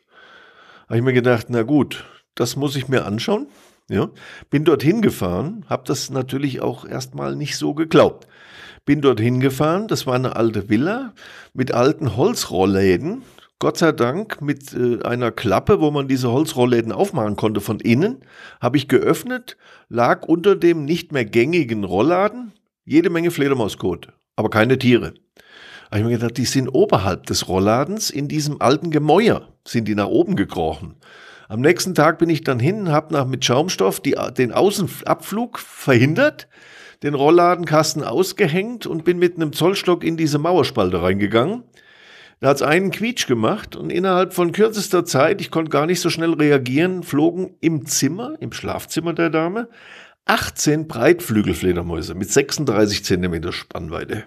Habe 0.86 0.98
ich 0.98 1.02
mir 1.02 1.12
gedacht, 1.12 1.46
na 1.48 1.64
gut, 1.64 2.04
das 2.36 2.54
muss 2.54 2.76
ich 2.76 2.86
mir 2.86 3.04
anschauen. 3.04 3.48
Ja, 3.90 4.10
bin 4.48 4.64
dorthin 4.64 5.02
gefahren, 5.02 5.64
habe 5.68 5.82
das 5.86 6.08
natürlich 6.08 6.60
auch 6.60 6.84
erstmal 6.84 7.34
nicht 7.34 7.56
so 7.56 7.74
geglaubt. 7.74 8.28
Bin 8.84 9.00
dorthin 9.00 9.40
gefahren, 9.40 9.88
das 9.88 10.06
war 10.06 10.14
eine 10.14 10.36
alte 10.36 10.68
Villa 10.68 11.12
mit 11.52 11.72
alten 11.72 12.16
Holzrollläden, 12.16 13.22
Gott 13.58 13.76
sei 13.76 13.90
Dank 13.90 14.40
mit 14.40 14.72
äh, 14.72 15.02
einer 15.02 15.32
Klappe, 15.32 15.80
wo 15.80 15.90
man 15.90 16.06
diese 16.06 16.30
Holzrollläden 16.30 16.92
aufmachen 16.92 17.34
konnte 17.34 17.60
von 17.60 17.80
innen, 17.80 18.18
habe 18.60 18.76
ich 18.76 18.86
geöffnet, 18.86 19.56
lag 19.88 20.22
unter 20.22 20.54
dem 20.54 20.84
nicht 20.84 21.10
mehr 21.10 21.24
gängigen 21.24 21.82
Rollladen 21.82 22.52
jede 22.88 23.10
Menge 23.10 23.30
Fledermauskot, 23.30 24.08
aber 24.36 24.50
keine 24.50 24.78
Tiere. 24.78 25.12
Da 25.90 25.96
habe 25.96 26.00
ich 26.00 26.04
mir 26.04 26.18
gedacht, 26.18 26.36
die 26.36 26.44
sind 26.44 26.68
oberhalb 26.68 27.26
des 27.26 27.48
Rollladens 27.48 28.10
in 28.10 28.28
diesem 28.28 28.60
alten 28.60 28.90
Gemäuer, 28.90 29.48
sind 29.66 29.88
die 29.88 29.94
nach 29.94 30.08
oben 30.08 30.36
gekrochen. 30.36 30.96
Am 31.48 31.60
nächsten 31.60 31.94
Tag 31.94 32.18
bin 32.18 32.28
ich 32.28 32.44
dann 32.44 32.58
hin, 32.58 32.90
habe 32.90 33.14
nach 33.14 33.26
mit 33.26 33.44
Schaumstoff 33.44 34.00
die, 34.00 34.16
den 34.36 34.52
Außenabflug 34.52 35.58
verhindert, 35.58 36.48
den 37.02 37.14
Rollladenkasten 37.14 38.04
ausgehängt 38.04 38.86
und 38.86 39.04
bin 39.04 39.18
mit 39.18 39.36
einem 39.36 39.52
Zollstock 39.52 40.04
in 40.04 40.16
diese 40.16 40.38
Mauerspalte 40.38 41.02
reingegangen 41.02 41.64
da 42.40 42.50
hat 42.50 42.56
es 42.56 42.62
einen 42.62 42.92
Quietsch 42.92 43.26
gemacht 43.26 43.74
und 43.74 43.90
innerhalb 43.90 44.32
von 44.32 44.52
kürzester 44.52 45.04
Zeit, 45.04 45.40
ich 45.40 45.50
konnte 45.50 45.70
gar 45.70 45.86
nicht 45.86 46.00
so 46.00 46.08
schnell 46.08 46.34
reagieren, 46.34 47.02
flogen 47.02 47.56
im 47.60 47.84
Zimmer, 47.86 48.36
im 48.38 48.52
Schlafzimmer 48.52 49.12
der 49.12 49.30
Dame, 49.30 49.68
18 50.28 50.86
Breitflügelfledermäuse 50.86 52.14
mit 52.14 52.30
36 52.30 53.04
Zentimeter 53.04 53.52
Spannweite. 53.52 54.24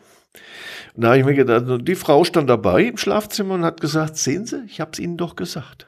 Und 0.95 1.03
da 1.03 1.09
habe 1.09 1.19
ich 1.19 1.25
mir 1.25 1.35
gedacht, 1.35 1.65
die 1.87 1.95
Frau 1.95 2.23
stand 2.23 2.49
dabei 2.49 2.83
im 2.83 2.97
Schlafzimmer 2.97 3.53
und 3.53 3.63
hat 3.63 3.79
gesagt, 3.79 4.17
sehen 4.17 4.45
Sie, 4.45 4.63
ich 4.67 4.81
habe 4.81 4.91
es 4.91 4.99
Ihnen 4.99 5.15
doch 5.15 5.35
gesagt. 5.35 5.87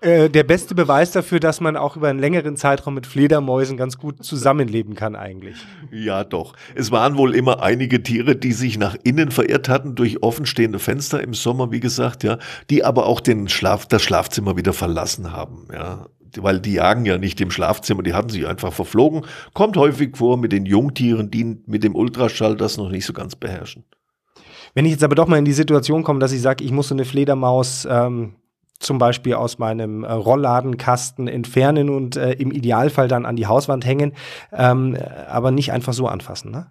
Äh, 0.00 0.28
der 0.28 0.44
beste 0.44 0.74
Beweis 0.74 1.12
dafür, 1.12 1.40
dass 1.40 1.60
man 1.60 1.76
auch 1.76 1.96
über 1.96 2.08
einen 2.08 2.18
längeren 2.18 2.56
Zeitraum 2.56 2.94
mit 2.94 3.06
Fledermäusen 3.06 3.76
ganz 3.76 3.96
gut 3.96 4.22
zusammenleben 4.22 4.94
kann 4.94 5.16
eigentlich. 5.16 5.56
Ja, 5.90 6.22
doch. 6.22 6.54
Es 6.74 6.90
waren 6.90 7.16
wohl 7.16 7.34
immer 7.34 7.62
einige 7.62 8.02
Tiere, 8.02 8.36
die 8.36 8.52
sich 8.52 8.78
nach 8.78 8.94
innen 9.04 9.30
verirrt 9.30 9.68
hatten 9.68 9.94
durch 9.94 10.22
offenstehende 10.22 10.78
Fenster 10.78 11.22
im 11.22 11.32
Sommer, 11.32 11.72
wie 11.72 11.80
gesagt, 11.80 12.24
ja, 12.24 12.38
die 12.68 12.84
aber 12.84 13.06
auch 13.06 13.20
den 13.20 13.48
Schlaf, 13.48 13.86
das 13.86 14.02
Schlafzimmer 14.02 14.56
wieder 14.56 14.74
verlassen 14.74 15.32
haben, 15.32 15.68
ja. 15.72 16.06
Weil 16.42 16.60
die 16.60 16.74
jagen 16.74 17.04
ja 17.04 17.18
nicht 17.18 17.40
im 17.40 17.50
Schlafzimmer, 17.50 18.02
die 18.02 18.14
hatten 18.14 18.28
sich 18.28 18.46
einfach 18.46 18.72
verflogen. 18.72 19.24
Kommt 19.54 19.76
häufig 19.76 20.16
vor 20.16 20.36
mit 20.36 20.52
den 20.52 20.66
Jungtieren, 20.66 21.30
die 21.30 21.58
mit 21.66 21.84
dem 21.84 21.94
Ultraschall 21.94 22.56
das 22.56 22.76
noch 22.76 22.90
nicht 22.90 23.06
so 23.06 23.12
ganz 23.12 23.36
beherrschen. 23.36 23.84
Wenn 24.74 24.84
ich 24.84 24.92
jetzt 24.92 25.04
aber 25.04 25.14
doch 25.14 25.26
mal 25.26 25.38
in 25.38 25.44
die 25.44 25.52
Situation 25.52 26.02
komme, 26.02 26.18
dass 26.18 26.32
ich 26.32 26.42
sage, 26.42 26.62
ich 26.62 26.70
muss 26.70 26.88
so 26.88 26.94
eine 26.94 27.06
Fledermaus 27.06 27.86
ähm, 27.90 28.34
zum 28.78 28.98
Beispiel 28.98 29.34
aus 29.34 29.58
meinem 29.58 30.04
äh, 30.04 30.12
Rollladenkasten 30.12 31.28
entfernen 31.28 31.88
und 31.88 32.16
äh, 32.16 32.32
im 32.32 32.50
Idealfall 32.50 33.08
dann 33.08 33.26
an 33.26 33.36
die 33.36 33.46
Hauswand 33.46 33.86
hängen, 33.86 34.12
ähm, 34.52 34.96
aber 35.28 35.50
nicht 35.50 35.72
einfach 35.72 35.92
so 35.92 36.08
anfassen. 36.08 36.50
Ne? 36.50 36.66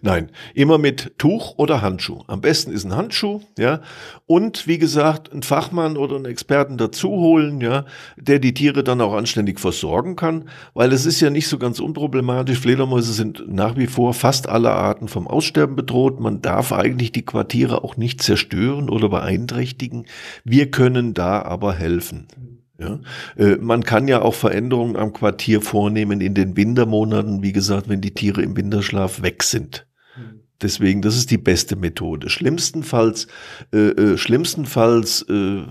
Nein, 0.00 0.30
immer 0.54 0.78
mit 0.78 1.18
Tuch 1.18 1.54
oder 1.56 1.82
Handschuh. 1.82 2.22
Am 2.26 2.40
besten 2.40 2.72
ist 2.72 2.84
ein 2.84 2.94
Handschuh, 2.94 3.40
ja. 3.58 3.80
Und 4.26 4.66
wie 4.66 4.78
gesagt, 4.78 5.32
ein 5.32 5.42
Fachmann 5.42 5.96
oder 5.96 6.16
einen 6.16 6.26
Experten 6.26 6.76
dazu 6.76 7.10
holen, 7.10 7.60
ja, 7.60 7.84
der 8.16 8.38
die 8.38 8.54
Tiere 8.54 8.84
dann 8.84 9.00
auch 9.00 9.14
anständig 9.14 9.60
versorgen 9.60 10.16
kann, 10.16 10.48
weil 10.74 10.92
es 10.92 11.06
ist 11.06 11.20
ja 11.20 11.30
nicht 11.30 11.48
so 11.48 11.58
ganz 11.58 11.80
unproblematisch. 11.80 12.58
Fledermäuse 12.58 13.12
sind 13.12 13.44
nach 13.48 13.76
wie 13.76 13.86
vor 13.86 14.14
fast 14.14 14.48
alle 14.48 14.70
Arten 14.70 15.08
vom 15.08 15.26
Aussterben 15.26 15.76
bedroht. 15.76 16.20
Man 16.20 16.42
darf 16.42 16.72
eigentlich 16.72 17.12
die 17.12 17.24
Quartiere 17.24 17.84
auch 17.84 17.96
nicht 17.96 18.22
zerstören 18.22 18.90
oder 18.90 19.08
beeinträchtigen. 19.08 20.06
Wir 20.44 20.70
können 20.70 21.14
da 21.14 21.42
aber 21.42 21.74
helfen. 21.74 22.26
Ja, 22.78 23.00
äh, 23.36 23.56
man 23.56 23.82
kann 23.82 24.06
ja 24.06 24.22
auch 24.22 24.34
Veränderungen 24.34 24.96
am 24.96 25.12
Quartier 25.12 25.60
vornehmen 25.60 26.20
in 26.20 26.34
den 26.34 26.56
Wintermonaten, 26.56 27.42
wie 27.42 27.52
gesagt, 27.52 27.88
wenn 27.88 28.00
die 28.00 28.14
Tiere 28.14 28.42
im 28.42 28.56
Winterschlaf 28.56 29.20
weg 29.20 29.42
sind. 29.42 29.86
Mhm. 30.16 30.40
Deswegen, 30.62 31.02
das 31.02 31.16
ist 31.16 31.32
die 31.32 31.38
beste 31.38 31.74
Methode. 31.74 32.28
Schlimmstenfalls, 32.28 33.26
äh, 33.72 33.88
äh, 33.88 34.16
schlimmstenfalls 34.16 35.22
äh, 35.28 35.64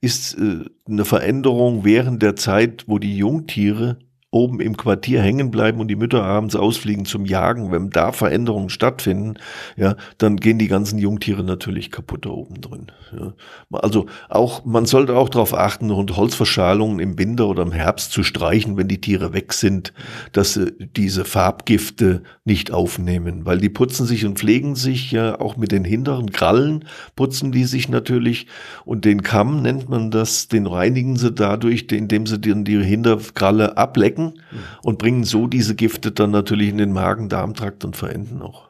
ist 0.00 0.38
äh, 0.38 0.64
eine 0.86 1.04
Veränderung 1.04 1.84
während 1.84 2.22
der 2.22 2.36
Zeit, 2.36 2.84
wo 2.86 3.00
die 3.00 3.16
Jungtiere 3.16 3.98
oben 4.32 4.60
im 4.60 4.78
Quartier 4.78 5.20
hängen 5.20 5.50
bleiben 5.50 5.78
und 5.78 5.88
die 5.88 5.96
Mütter 5.96 6.24
abends 6.24 6.56
ausfliegen 6.56 7.04
zum 7.04 7.26
Jagen, 7.26 7.70
wenn 7.70 7.90
da 7.90 8.12
Veränderungen 8.12 8.70
stattfinden, 8.70 9.34
ja, 9.76 9.94
dann 10.16 10.36
gehen 10.38 10.58
die 10.58 10.68
ganzen 10.68 10.98
Jungtiere 10.98 11.44
natürlich 11.44 11.90
kaputt 11.90 12.24
da 12.24 12.30
oben 12.30 12.62
drin. 12.62 12.86
Ja. 13.14 13.34
Also 13.70 14.06
auch, 14.30 14.64
man 14.64 14.86
sollte 14.86 15.16
auch 15.16 15.28
darauf 15.28 15.52
achten, 15.54 15.90
und 15.90 16.16
Holzverschalungen 16.16 16.98
im 16.98 17.18
Winter 17.18 17.46
oder 17.46 17.62
im 17.62 17.72
Herbst 17.72 18.12
zu 18.12 18.22
streichen, 18.22 18.78
wenn 18.78 18.88
die 18.88 19.02
Tiere 19.02 19.34
weg 19.34 19.52
sind, 19.52 19.92
dass 20.32 20.54
sie 20.54 20.72
diese 20.96 21.26
Farbgifte 21.26 22.22
nicht 22.44 22.72
aufnehmen, 22.72 23.44
weil 23.44 23.58
die 23.58 23.68
putzen 23.68 24.06
sich 24.06 24.24
und 24.24 24.38
pflegen 24.38 24.76
sich 24.76 25.12
ja 25.12 25.38
auch 25.38 25.58
mit 25.58 25.72
den 25.72 25.84
hinteren 25.84 26.32
Krallen, 26.32 26.86
putzen 27.16 27.52
die 27.52 27.64
sich 27.64 27.90
natürlich 27.90 28.46
und 28.86 29.04
den 29.04 29.22
Kamm 29.22 29.60
nennt 29.60 29.90
man 29.90 30.10
das, 30.10 30.48
den 30.48 30.66
reinigen 30.66 31.16
sie 31.16 31.32
dadurch, 31.32 31.86
indem 31.90 32.26
sie 32.26 32.38
die, 32.38 32.64
die 32.64 32.82
Hinterkralle 32.82 33.76
ablecken 33.76 34.21
Mhm. 34.26 34.58
und 34.82 34.98
bringen 34.98 35.24
so 35.24 35.46
diese 35.46 35.74
Gifte 35.74 36.12
dann 36.12 36.30
natürlich 36.30 36.68
in 36.68 36.78
den 36.78 36.92
Magen-Darm-Trakt 36.92 37.84
und 37.84 37.96
verenden 37.96 38.42
auch. 38.42 38.68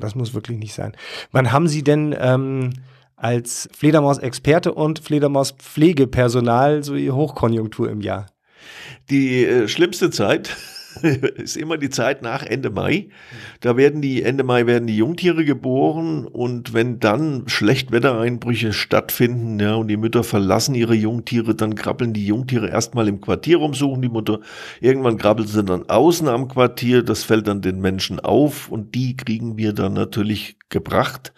Das 0.00 0.14
muss 0.14 0.34
wirklich 0.34 0.58
nicht 0.58 0.74
sein. 0.74 0.96
Wann 1.32 1.52
haben 1.52 1.68
Sie 1.68 1.82
denn 1.82 2.14
ähm, 2.18 2.74
als 3.16 3.68
Fledermaus-Experte 3.76 4.72
und 4.72 5.00
Fledermaus-Pflegepersonal 5.00 6.84
so 6.84 6.94
Ihre 6.94 7.16
Hochkonjunktur 7.16 7.90
im 7.90 8.00
Jahr? 8.00 8.26
Die 9.10 9.44
äh, 9.44 9.68
schlimmste 9.68 10.10
Zeit 10.10 10.56
ist 11.36 11.56
immer 11.56 11.78
die 11.78 11.90
Zeit 11.90 12.22
nach 12.22 12.42
Ende 12.42 12.70
Mai. 12.70 13.08
Da 13.60 13.76
werden 13.76 14.00
die, 14.02 14.22
Ende 14.22 14.44
Mai 14.44 14.66
werden 14.66 14.86
die 14.86 14.96
Jungtiere 14.96 15.44
geboren 15.44 16.26
und 16.26 16.74
wenn 16.74 17.00
dann 17.00 17.44
Schlechtwettereinbrüche 17.46 18.72
stattfinden, 18.72 19.58
ja, 19.58 19.74
und 19.74 19.88
die 19.88 19.96
Mütter 19.96 20.24
verlassen 20.24 20.74
ihre 20.74 20.94
Jungtiere, 20.94 21.54
dann 21.54 21.74
krabbeln 21.74 22.12
die 22.12 22.26
Jungtiere 22.26 22.68
erstmal 22.68 23.08
im 23.08 23.20
Quartier 23.20 23.58
rum, 23.58 23.74
suchen 23.74 24.02
die 24.02 24.08
Mutter. 24.08 24.40
Irgendwann 24.80 25.18
krabbeln 25.18 25.48
sie 25.48 25.64
dann 25.64 25.88
außen 25.88 26.28
am 26.28 26.48
Quartier, 26.48 27.02
das 27.02 27.24
fällt 27.24 27.48
dann 27.48 27.62
den 27.62 27.80
Menschen 27.80 28.20
auf 28.20 28.68
und 28.70 28.94
die 28.94 29.16
kriegen 29.16 29.56
wir 29.56 29.72
dann 29.72 29.94
natürlich 29.94 30.56
gebracht. 30.68 31.32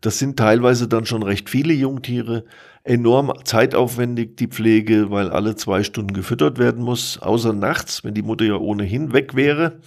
Das 0.00 0.18
sind 0.18 0.38
teilweise 0.38 0.88
dann 0.88 1.06
schon 1.06 1.22
recht 1.22 1.50
viele 1.50 1.74
Jungtiere 1.74 2.44
enorm 2.88 3.32
zeitaufwendig, 3.44 4.36
die 4.36 4.46
Pflege, 4.46 5.10
weil 5.10 5.30
alle 5.30 5.56
zwei 5.56 5.82
Stunden 5.82 6.14
gefüttert 6.14 6.58
werden 6.58 6.82
muss, 6.82 7.18
außer 7.18 7.52
nachts, 7.52 8.02
wenn 8.02 8.14
die 8.14 8.22
Mutter 8.22 8.46
ja 8.46 8.56
ohnehin 8.56 9.12
weg 9.12 9.36
wäre, 9.36 9.80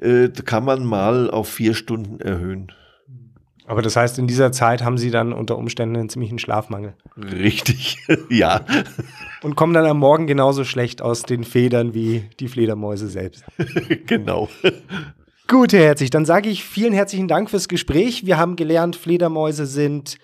äh, 0.00 0.28
kann 0.28 0.64
man 0.64 0.84
mal 0.84 1.30
auf 1.30 1.48
vier 1.48 1.74
Stunden 1.74 2.20
erhöhen. 2.20 2.72
Aber 3.66 3.82
das 3.82 3.96
heißt, 3.96 4.18
in 4.18 4.26
dieser 4.26 4.50
Zeit 4.50 4.82
haben 4.82 4.96
Sie 4.96 5.10
dann 5.10 5.32
unter 5.32 5.58
Umständen 5.58 5.96
einen 5.96 6.08
ziemlichen 6.08 6.38
Schlafmangel. 6.38 6.94
Richtig, 7.16 7.98
ja. 8.30 8.64
Und 9.42 9.56
kommen 9.56 9.74
dann 9.74 9.84
am 9.86 9.98
Morgen 9.98 10.26
genauso 10.26 10.64
schlecht 10.64 11.02
aus 11.02 11.22
den 11.22 11.44
Federn 11.44 11.94
wie 11.94 12.24
die 12.40 12.48
Fledermäuse 12.48 13.08
selbst. 13.08 13.44
genau. 14.06 14.48
Gut, 15.46 15.74
Herr 15.74 15.84
Herzig, 15.84 16.10
dann 16.10 16.24
sage 16.24 16.48
ich 16.48 16.64
vielen 16.64 16.94
herzlichen 16.94 17.28
Dank 17.28 17.50
fürs 17.50 17.68
Gespräch. 17.68 18.26
Wir 18.26 18.38
haben 18.38 18.56
gelernt, 18.56 18.96
Fledermäuse 18.96 19.66
sind 19.66 20.18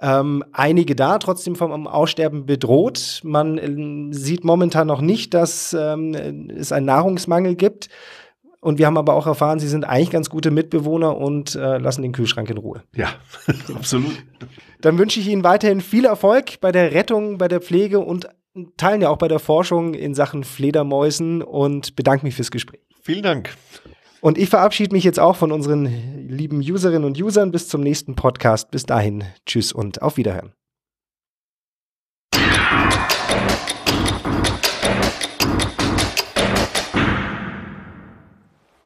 ähm, 0.00 0.44
einige 0.52 0.94
da, 0.94 1.18
trotzdem 1.18 1.56
vom 1.56 1.86
Aussterben 1.86 2.46
bedroht. 2.46 3.20
Man 3.24 3.58
äh, 3.58 4.14
sieht 4.14 4.44
momentan 4.44 4.86
noch 4.86 5.00
nicht, 5.00 5.34
dass 5.34 5.72
ähm, 5.72 6.14
es 6.56 6.72
einen 6.72 6.86
Nahrungsmangel 6.86 7.56
gibt. 7.56 7.88
Und 8.60 8.78
wir 8.78 8.86
haben 8.86 8.98
aber 8.98 9.14
auch 9.14 9.26
erfahren, 9.26 9.60
sie 9.60 9.68
sind 9.68 9.84
eigentlich 9.84 10.10
ganz 10.10 10.30
gute 10.30 10.50
Mitbewohner 10.50 11.16
und 11.16 11.54
äh, 11.54 11.78
lassen 11.78 12.02
den 12.02 12.12
Kühlschrank 12.12 12.50
in 12.50 12.58
Ruhe. 12.58 12.82
Ja, 12.94 13.08
absolut. 13.74 14.12
Dann 14.80 14.98
wünsche 14.98 15.20
ich 15.20 15.28
Ihnen 15.28 15.44
weiterhin 15.44 15.80
viel 15.80 16.04
Erfolg 16.04 16.60
bei 16.60 16.72
der 16.72 16.92
Rettung, 16.92 17.38
bei 17.38 17.46
der 17.46 17.60
Pflege 17.60 18.00
und 18.00 18.28
teilen 18.76 19.00
ja 19.00 19.10
auch 19.10 19.18
bei 19.18 19.28
der 19.28 19.38
Forschung 19.38 19.94
in 19.94 20.14
Sachen 20.14 20.42
Fledermäusen 20.42 21.42
und 21.42 21.94
bedanke 21.94 22.26
mich 22.26 22.34
fürs 22.34 22.50
Gespräch. 22.50 22.80
Vielen 23.02 23.22
Dank. 23.22 23.54
Und 24.20 24.38
ich 24.38 24.48
verabschiede 24.48 24.94
mich 24.94 25.04
jetzt 25.04 25.20
auch 25.20 25.36
von 25.36 25.52
unseren 25.52 25.86
lieben 26.28 26.58
Userinnen 26.58 27.04
und 27.04 27.20
Usern 27.20 27.50
bis 27.50 27.68
zum 27.68 27.82
nächsten 27.82 28.14
Podcast. 28.16 28.70
Bis 28.70 28.84
dahin, 28.84 29.24
tschüss 29.46 29.72
und 29.72 30.02
auf 30.02 30.16
Wiederhören. 30.16 30.57